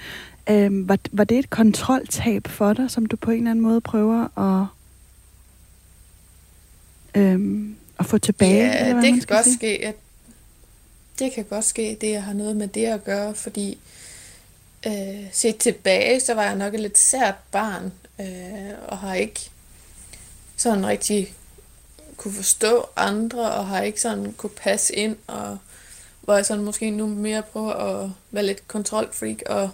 [0.50, 3.82] øh, var, var det et kontroltab for dig, som du på en eller anden måde
[3.82, 4.68] prøver at,
[7.22, 7.60] øh,
[8.00, 8.68] at få tilbage?
[8.68, 9.56] Ja, eller det kan godt sige?
[9.56, 9.95] ske, at
[11.20, 13.78] det kan godt ske, det jeg har noget med det at gøre, fordi
[14.86, 19.50] øh, set tilbage, så var jeg nok et lidt sært barn, øh, og har ikke
[20.58, 21.34] sådan rigtig
[22.18, 25.58] kunne forstå andre, og har ikke sådan kunne passe ind, og
[26.22, 29.70] hvor jeg sådan måske nu mere prøver at være lidt kontrolfreak, og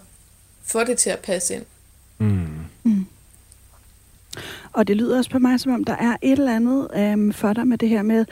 [0.62, 1.64] få det til at passe ind.
[2.18, 2.64] Mm.
[2.82, 3.06] Mm.
[4.74, 7.52] Og det lyder også på mig, som om der er et eller andet øhm, for
[7.52, 8.24] dig med det her med,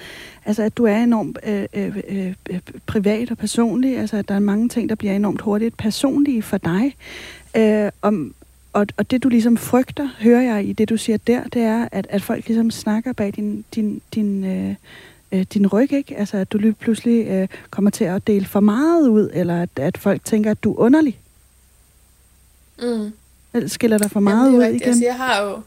[0.44, 4.38] altså at du er enormt øh, øh, øh, privat og personlig, altså at der er
[4.38, 6.96] mange ting, der bliver enormt hurtigt personlige for dig.
[7.56, 8.34] Øh, om,
[8.72, 11.88] og, og det du ligesom frygter, hører jeg i det du siger der, det er,
[11.92, 14.74] at, at folk ligesom snakker bag din, din, din, øh,
[15.32, 16.16] øh, din ryg, ikke?
[16.16, 19.70] Altså at du lige pludselig øh, kommer til at dele for meget ud, eller at,
[19.76, 21.18] at folk tænker, at du er underlig.
[22.82, 23.12] Mm.
[23.54, 24.82] Eller skiller der for meget Jamen, ud rigtigt.
[24.82, 24.88] igen?
[24.88, 25.60] Altså, jeg har jo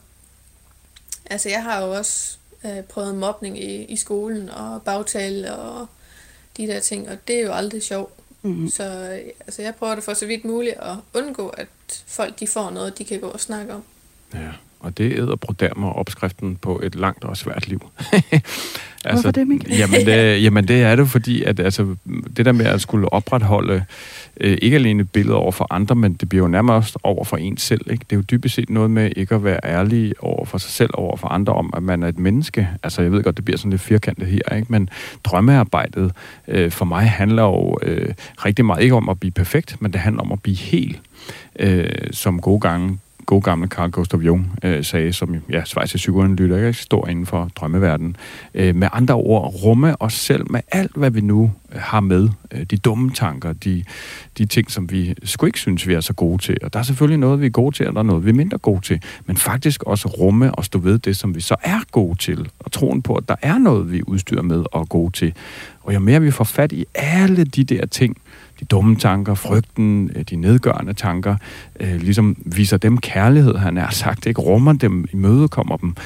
[1.30, 5.86] Altså, jeg har jo også øh, prøvet mobning i, i skolen, og bagtale og
[6.56, 8.12] de der ting, og det er jo aldrig sjovt.
[8.42, 8.68] Mm-hmm.
[8.68, 8.82] Så
[9.40, 11.68] altså, jeg prøver det for så vidt muligt at undgå, at
[12.06, 13.82] folk de får noget, de kan gå og snakke om.
[14.34, 14.50] Ja,
[14.80, 17.90] og det æder mig opskriften på et langt og svært liv.
[18.12, 18.42] altså,
[19.10, 19.76] Hvorfor det, Mikkel?
[19.76, 21.96] jamen, det, jamen det er det, fordi at, altså,
[22.36, 23.84] det der med at skulle opretholde
[24.40, 27.56] øh, ikke alene billeder over for andre, men det bliver jo nærmest over for en
[27.56, 27.90] selv.
[27.90, 28.04] Ikke?
[28.10, 30.90] Det er jo dybest set noget med ikke at være ærlig over for sig selv,
[30.94, 32.68] over for andre om, at man er et menneske.
[32.82, 34.66] Altså jeg ved godt, det bliver sådan lidt firkantet her, ikke?
[34.68, 34.88] men
[35.24, 36.12] drømmearbejdet
[36.48, 40.00] øh, for mig handler jo øh, rigtig meget ikke om at blive perfekt, men det
[40.00, 41.00] handler om at blive helt.
[41.58, 46.56] Øh, som gode gange god gamle Carl Gustav Jung øh, sagde, som ja, svejse psykoanalytiker,
[46.56, 46.72] ikke?
[46.72, 48.16] stor inden for drømmeverdenen.
[48.54, 52.28] Øh, med andre ord, rumme os selv med alt, hvad vi nu øh, har med.
[52.52, 53.84] Øh, de dumme tanker, de,
[54.38, 56.56] de ting, som vi sgu ikke synes, vi er så gode til.
[56.62, 58.34] Og der er selvfølgelig noget, vi er gode til, og der er noget, vi er
[58.34, 59.02] mindre gode til.
[59.26, 62.48] Men faktisk også rumme og stå ved det, som vi så er gode til.
[62.58, 65.34] Og troen på, at der er noget, vi udstyrer med og er gode til.
[65.82, 68.16] Og jo mere vi får fat i alle de der ting,
[68.60, 71.36] de dumme tanker, frygten, øh, de nedgørende tanker,
[71.80, 75.96] øh, ligesom viser dem kærlighed, han er sagt, ikke rummer dem, imødekommer dem,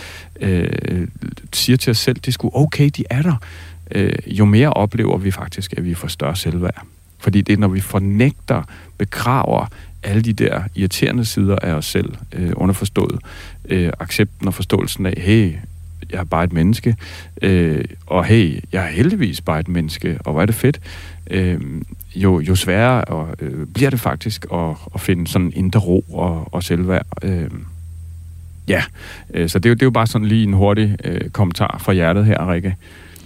[0.41, 1.09] øh,
[1.53, 3.37] siger til os selv, det skulle okay, de er der.
[3.91, 6.83] Øh, jo mere oplever vi faktisk, at vi får større selvværd.
[7.19, 8.63] Fordi det er, når vi fornægter,
[8.99, 9.67] begraver
[10.03, 13.21] alle de der irriterende sider af os selv, øh, underforstået,
[13.69, 15.55] øh, accepten og forståelsen af, hey,
[16.13, 16.97] jeg er bare et menneske,
[17.43, 20.81] øh, og hey, jeg er heldigvis bare et menneske, og hvor er det fedt,
[21.31, 21.61] øh,
[22.15, 26.55] jo, jo sværere og, øh, bliver det faktisk at, at finde sådan indre ro og,
[26.55, 27.07] og selvværd.
[27.23, 27.51] Øh,
[28.69, 28.83] ja,
[29.35, 31.79] øh, så det er, jo, det er jo bare sådan lige en hurtig øh, kommentar
[31.79, 32.77] fra hjertet her, Rikke.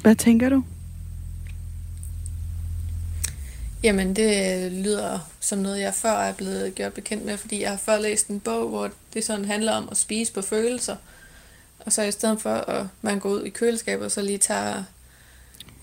[0.03, 0.65] Hvad tænker du?
[3.83, 7.77] Jamen, det lyder som noget, jeg før er blevet gjort bekendt med, fordi jeg har
[7.77, 10.97] før læst en bog, hvor det sådan handler om at spise på følelser.
[11.79, 14.85] Og så i stedet for, at man går ud i køleskabet, og så lige tager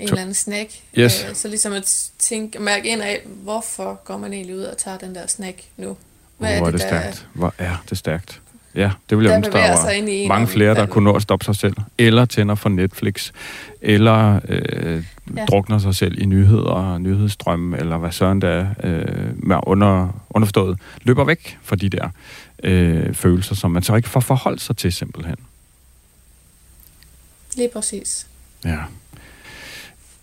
[0.01, 0.69] en eller anden snack.
[0.97, 1.25] Yes.
[1.29, 4.97] Øh, så ligesom at tænke, mærke ind af, hvorfor går man egentlig ud og tager
[4.97, 5.97] den der snack nu?
[6.37, 7.27] Hvad Hvor er det, det stærkt.
[7.33, 8.41] Hvor er det stærkt.
[8.75, 11.55] Ja, det vil jeg ønske, der var mange flere, der kunne nå at stoppe sig
[11.55, 11.75] selv.
[11.97, 13.31] Eller tænder for Netflix.
[13.81, 15.03] Eller øh,
[15.35, 15.45] ja.
[15.45, 20.79] drukner sig selv i nyheder, nyhedsstrømme, eller hvad søren der er, øh, med under, underforstået.
[21.01, 22.09] Løber væk fra de der
[22.63, 25.35] øh, følelser, som man så ikke får forholdt sig til simpelthen.
[27.55, 28.27] Lige præcis.
[28.65, 28.77] Ja.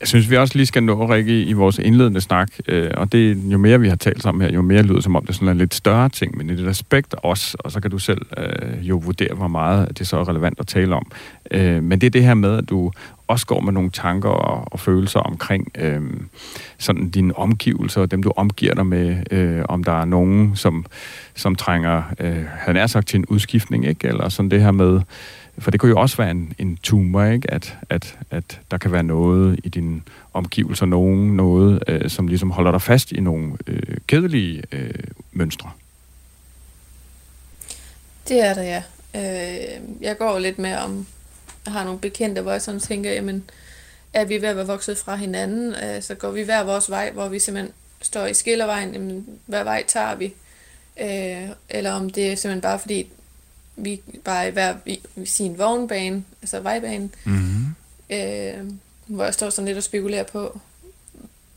[0.01, 3.39] Jeg synes, vi også lige skal nå, Rikke, i vores indledende snak, øh, og det
[3.45, 5.49] jo mere vi har talt sammen her, jo mere lyder som om det er sådan
[5.49, 8.89] en lidt større ting, men i det aspekt også, og så kan du selv øh,
[8.89, 11.11] jo vurdere, hvor meget det så er relevant at tale om.
[11.51, 12.93] Øh, men det er det her med, at du
[13.29, 16.03] også går med nogle tanker og, og følelser omkring øh,
[16.79, 20.87] sådan dine omgivelser, dem du omgiver dig med, øh, om der er nogen, som,
[21.35, 24.09] som trænger, øh, han er sagt, til en udskiftning, ikke?
[24.09, 25.01] eller sådan det her med,
[25.59, 27.51] for det kunne jo også være en, en tumor, ikke?
[27.51, 30.03] At, at, at der kan være noget i dine
[30.33, 34.91] omgivelser, nogen, noget, øh, som ligesom holder dig fast i nogle øh, kedelige øh,
[35.33, 35.71] mønstre.
[38.29, 38.83] Det er der, ja.
[39.15, 41.07] Øh, jeg går lidt med om,
[41.65, 43.45] jeg har nogle bekendte, hvor jeg sådan tænker, jamen,
[44.13, 47.11] er vi ved at være vokset fra hinanden, øh, så går vi hver vores vej,
[47.11, 50.35] hvor vi simpelthen står i skillervejen, jamen, hvad vej tager vi?
[51.01, 53.11] Øh, eller om det er simpelthen bare fordi,
[53.79, 57.75] vi bare i hver i, i sin vognbane, altså vejbane, mm-hmm.
[58.11, 58.73] øh,
[59.07, 60.61] hvor jeg står sådan lidt og spekulerer på,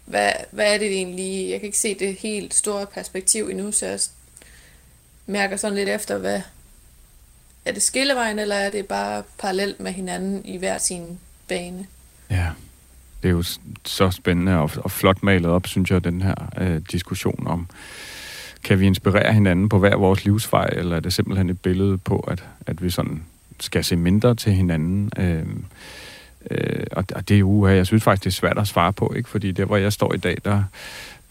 [0.06, 3.86] hvad, hvad er det egentlig, jeg kan ikke se det helt store perspektiv endnu, så
[3.86, 4.00] jeg
[5.26, 6.42] mærker sådan lidt efter, hvad,
[7.66, 11.88] er det skillevejen, eller er det bare parallelt med hinanden i hver sin bane?
[12.30, 12.50] Ja,
[13.24, 13.44] det er jo
[13.86, 17.68] så spændende og, og flot malet op, synes jeg, den her øh, diskussion om,
[18.64, 22.20] kan vi inspirere hinanden på hver vores livsvej, eller er det simpelthen et billede på,
[22.20, 23.24] at, at vi sådan
[23.60, 25.12] skal se mindre til hinanden?
[25.18, 25.46] Øh,
[26.52, 29.14] øh, og, og det er jo, jeg synes faktisk, det er svært at svare på,
[29.16, 29.30] ikke?
[29.30, 30.64] fordi der, hvor jeg står i dag, der,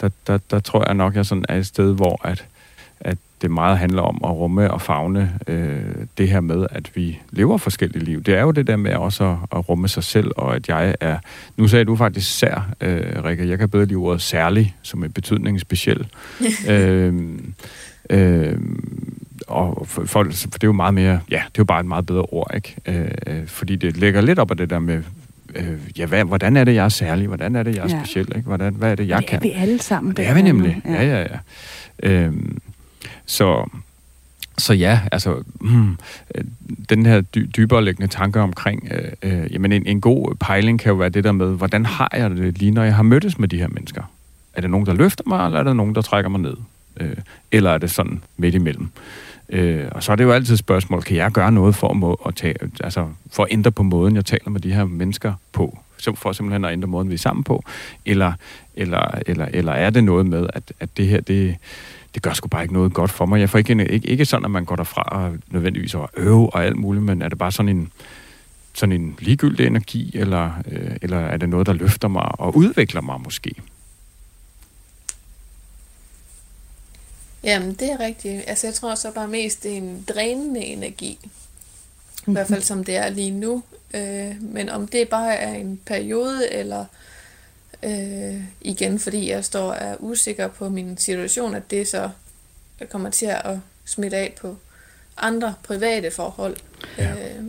[0.01, 2.45] der, der, der tror jeg nok, jeg sådan er et sted, hvor at, at
[3.43, 5.81] det meget handler om at rumme og fagne øh,
[6.19, 8.23] det her med, at vi lever forskellige liv.
[8.23, 10.95] Det er jo det der med også at, at rumme sig selv, og at jeg
[11.01, 11.19] er...
[11.57, 13.49] Nu sagde du faktisk sær, øh, Rikke.
[13.49, 16.07] Jeg kan bedre lide ordet særlig, som en betydning speciel.
[16.69, 17.15] øh,
[18.11, 18.59] øh,
[19.47, 21.21] og for, for, for det er jo meget mere...
[21.31, 22.77] Ja, det er jo bare et meget bedre ord, ikke?
[22.87, 25.03] Øh, fordi det lægger lidt op af det der med
[25.55, 27.27] øh, ja, hvad, hvordan er det, jeg er særlig?
[27.27, 27.99] Hvordan er det, jeg er ja.
[27.99, 28.29] speciel?
[28.37, 28.47] Ikke?
[28.47, 29.43] Hvordan, hvad er det, jeg det kan?
[29.43, 30.17] Det er vi alle sammen.
[30.17, 30.83] Det er vi nemlig.
[30.85, 31.27] Ja, ja, ja.
[32.03, 32.11] ja.
[32.11, 32.33] Øh,
[33.31, 33.71] så,
[34.59, 35.99] så ja, altså, hmm,
[36.35, 36.45] øh,
[36.89, 40.91] den her dy- dybere liggende tanke omkring, øh, øh, jamen en, en god pejling kan
[40.91, 43.49] jo være det der med, hvordan har jeg det lige, når jeg har mødtes med
[43.49, 44.03] de her mennesker?
[44.55, 46.57] Er det nogen, der løfter mig, eller er det nogen, der trækker mig ned?
[47.01, 47.17] Øh,
[47.53, 48.89] eller er det sådan midt imellem?
[49.49, 51.97] Øh, og så er det jo altid et spørgsmål, kan jeg gøre noget for at,
[51.97, 55.33] må, at, tage, altså, for at ændre på måden, jeg taler med de her mennesker
[55.53, 55.79] på?
[56.15, 57.65] For simpelthen at ændre måden, vi er sammen på?
[58.07, 58.33] Eller,
[58.75, 61.57] eller, eller, eller er det noget med, at, at det her, det,
[62.15, 63.41] det gør sgu bare ikke noget godt for mig.
[63.41, 66.65] Jeg får ikke, ikke, ikke sådan, at man går derfra og nødvendigvis over øve og
[66.65, 67.93] alt muligt, men er det bare sådan en,
[68.75, 73.01] sådan en ligegyldig energi, eller, øh, eller er det noget, der løfter mig og udvikler
[73.01, 73.55] mig måske?
[77.45, 78.45] Jamen, det er rigtigt.
[78.47, 81.19] Altså, jeg tror så bare mest, det er en drænende energi.
[82.27, 83.63] I hvert fald som det er lige nu.
[83.95, 86.85] Øh, men om det bare er en periode, eller
[87.83, 92.11] Øh, igen, fordi jeg står og er usikker på min situation, at det så
[92.89, 94.57] kommer til at smitte af på
[95.17, 96.57] andre private forhold.
[96.99, 97.13] Ja.
[97.13, 97.45] Øh,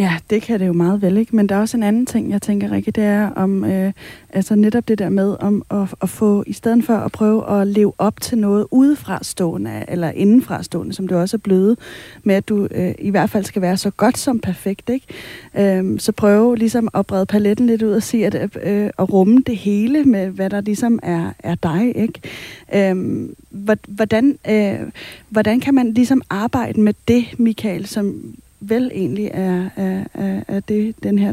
[0.00, 1.36] Ja, det kan det jo meget vel, ikke?
[1.36, 3.92] Men der er også en anden ting, jeg tænker, Rikke, det er om, øh,
[4.30, 7.66] altså netop det der med om at, at få, i stedet for at prøve at
[7.66, 11.78] leve op til noget udefra stående, eller indenfrastående, som du også er blevet,
[12.22, 15.06] med at du øh, i hvert fald skal være så godt som perfekt, ikke?
[15.78, 19.42] Øh, så prøve ligesom at brede paletten lidt ud og sige, at, øh, at rumme
[19.46, 22.20] det hele med, hvad der ligesom er, er dig, ikke?
[22.74, 23.28] Øh,
[23.88, 24.78] hvordan, øh,
[25.28, 30.60] hvordan kan man ligesom arbejde med det, Michael, som vel egentlig er, er, er, er
[30.60, 31.32] det, den her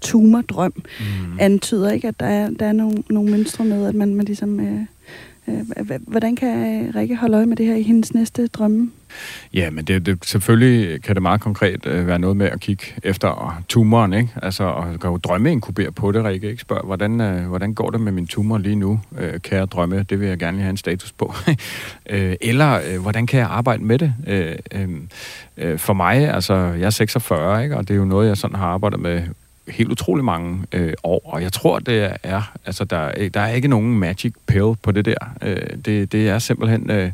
[0.00, 1.38] tumordrøm mm.
[1.40, 2.08] antyder, ikke?
[2.08, 4.60] At der er, der er nogle, nogle mønstre med, at man, man ligesom...
[4.60, 4.80] Øh,
[5.48, 8.90] Øh, hvordan kan Rikke holde øje med det her i hendes næste drømme?
[9.54, 12.84] Ja, men det, det, selvfølgelig kan det meget konkret øh, være noget med at kigge
[13.02, 14.28] efter tumoren, ikke?
[14.42, 16.62] Altså, og kan jo drømmeinkubere på det, Rikke, ikke?
[16.62, 20.02] Spørg, hvordan, øh, hvordan går det med min tumor lige nu, øh, kære drømme?
[20.02, 21.34] Det vil jeg gerne have en status på.
[22.10, 24.14] øh, eller, øh, hvordan kan jeg arbejde med det?
[24.26, 24.88] Øh, øh,
[25.56, 27.76] øh for mig, altså, jeg er 46, ikke?
[27.76, 29.22] Og det er jo noget, jeg sådan har arbejdet med
[29.68, 33.52] helt utrolig mange øh, år, og jeg tror, det er, altså der, øh, der er
[33.52, 35.16] ikke nogen magic pill på det der.
[35.42, 37.10] Øh, det, det er simpelthen øh,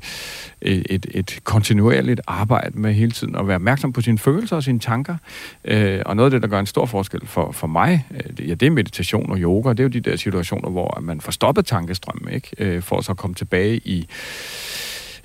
[0.63, 4.79] et, et kontinuerligt arbejde med hele tiden at være opmærksom på sine følelser og sine
[4.79, 5.17] tanker.
[5.65, 8.55] Øh, og noget af det, der gør en stor forskel for, for mig, øh, ja,
[8.55, 9.71] det er meditation og yoga.
[9.71, 12.49] Det er jo de der situationer, hvor man får stoppet tankestrømmen, ikke?
[12.59, 14.09] Øh, for så at komme tilbage i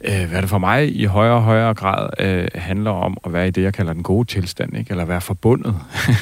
[0.04, 3.48] øh, hvad det for mig i højere og højere grad øh, handler om at være
[3.48, 4.92] i det, jeg kalder den gode tilstand, ikke?
[4.92, 5.76] eller være forbundet.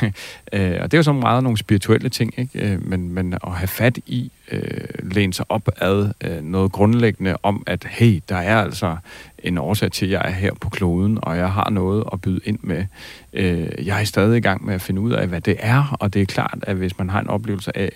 [0.54, 2.74] øh, og det er jo så meget nogle spirituelle ting, ikke?
[2.74, 7.38] Øh, men, men at have fat i, øh, læne sig op ad øh, noget grundlæggende
[7.44, 8.98] om, at hey, der er altså
[9.40, 12.40] en årsag til, at jeg er her på kloden, og jeg har noget at byde
[12.44, 12.86] ind med.
[13.34, 16.14] Øh, jeg er stadig i gang med at finde ud af, hvad det er, og
[16.14, 17.92] det er klart, at hvis man har en oplevelse af,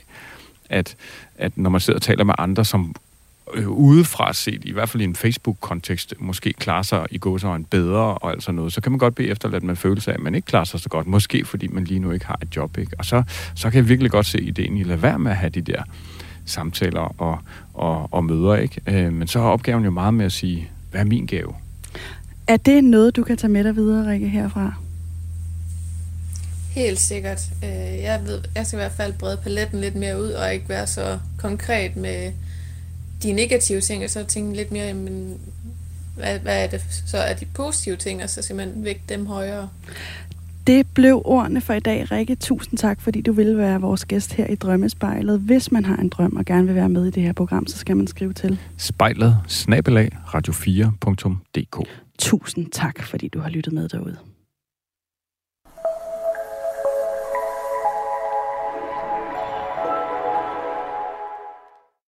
[0.69, 0.95] at,
[1.37, 2.95] at når man sidder og taler med andre, som
[3.53, 8.17] øh, udefra set, i hvert fald i en Facebook-kontekst, måske klarer sig i en bedre
[8.17, 10.35] og altså noget, så kan man godt blive efterladt med en følelse af, at man
[10.35, 11.07] ikke klarer sig så godt.
[11.07, 12.77] Måske fordi man lige nu ikke har et job.
[12.77, 12.91] Ikke?
[12.97, 13.23] Og så,
[13.55, 15.61] så kan jeg virkelig godt se ideen i at lade være med at have de
[15.61, 15.83] der
[16.45, 17.39] samtaler og,
[17.73, 18.55] og, og møder.
[18.55, 18.81] Ikke?
[18.87, 21.53] Øh, men så er opgaven jo meget med at sige, hvad er min gave?
[22.47, 24.73] Er det noget, du kan tage med dig videre, Rikke, herfra?
[26.71, 27.41] Helt sikkert.
[27.63, 30.69] Øh, jeg, ved, jeg skal i hvert fald brede paletten lidt mere ud, og ikke
[30.69, 32.31] være så konkret med
[33.23, 35.37] de negative ting, og så tænke lidt mere, men
[36.15, 39.69] hvad, hvad er det så er de positive ting, og så simpelthen vægte dem højere.
[40.67, 42.35] Det blev ordene for i dag, Rikke.
[42.35, 45.39] Tusind tak, fordi du ville være vores gæst her i Drømmespejlet.
[45.39, 47.77] Hvis man har en drøm og gerne vil være med i det her program, så
[47.77, 51.87] skal man skrive til spejlet snabelag radio4.dk.
[52.19, 54.17] Tusind tak, fordi du har lyttet med derude.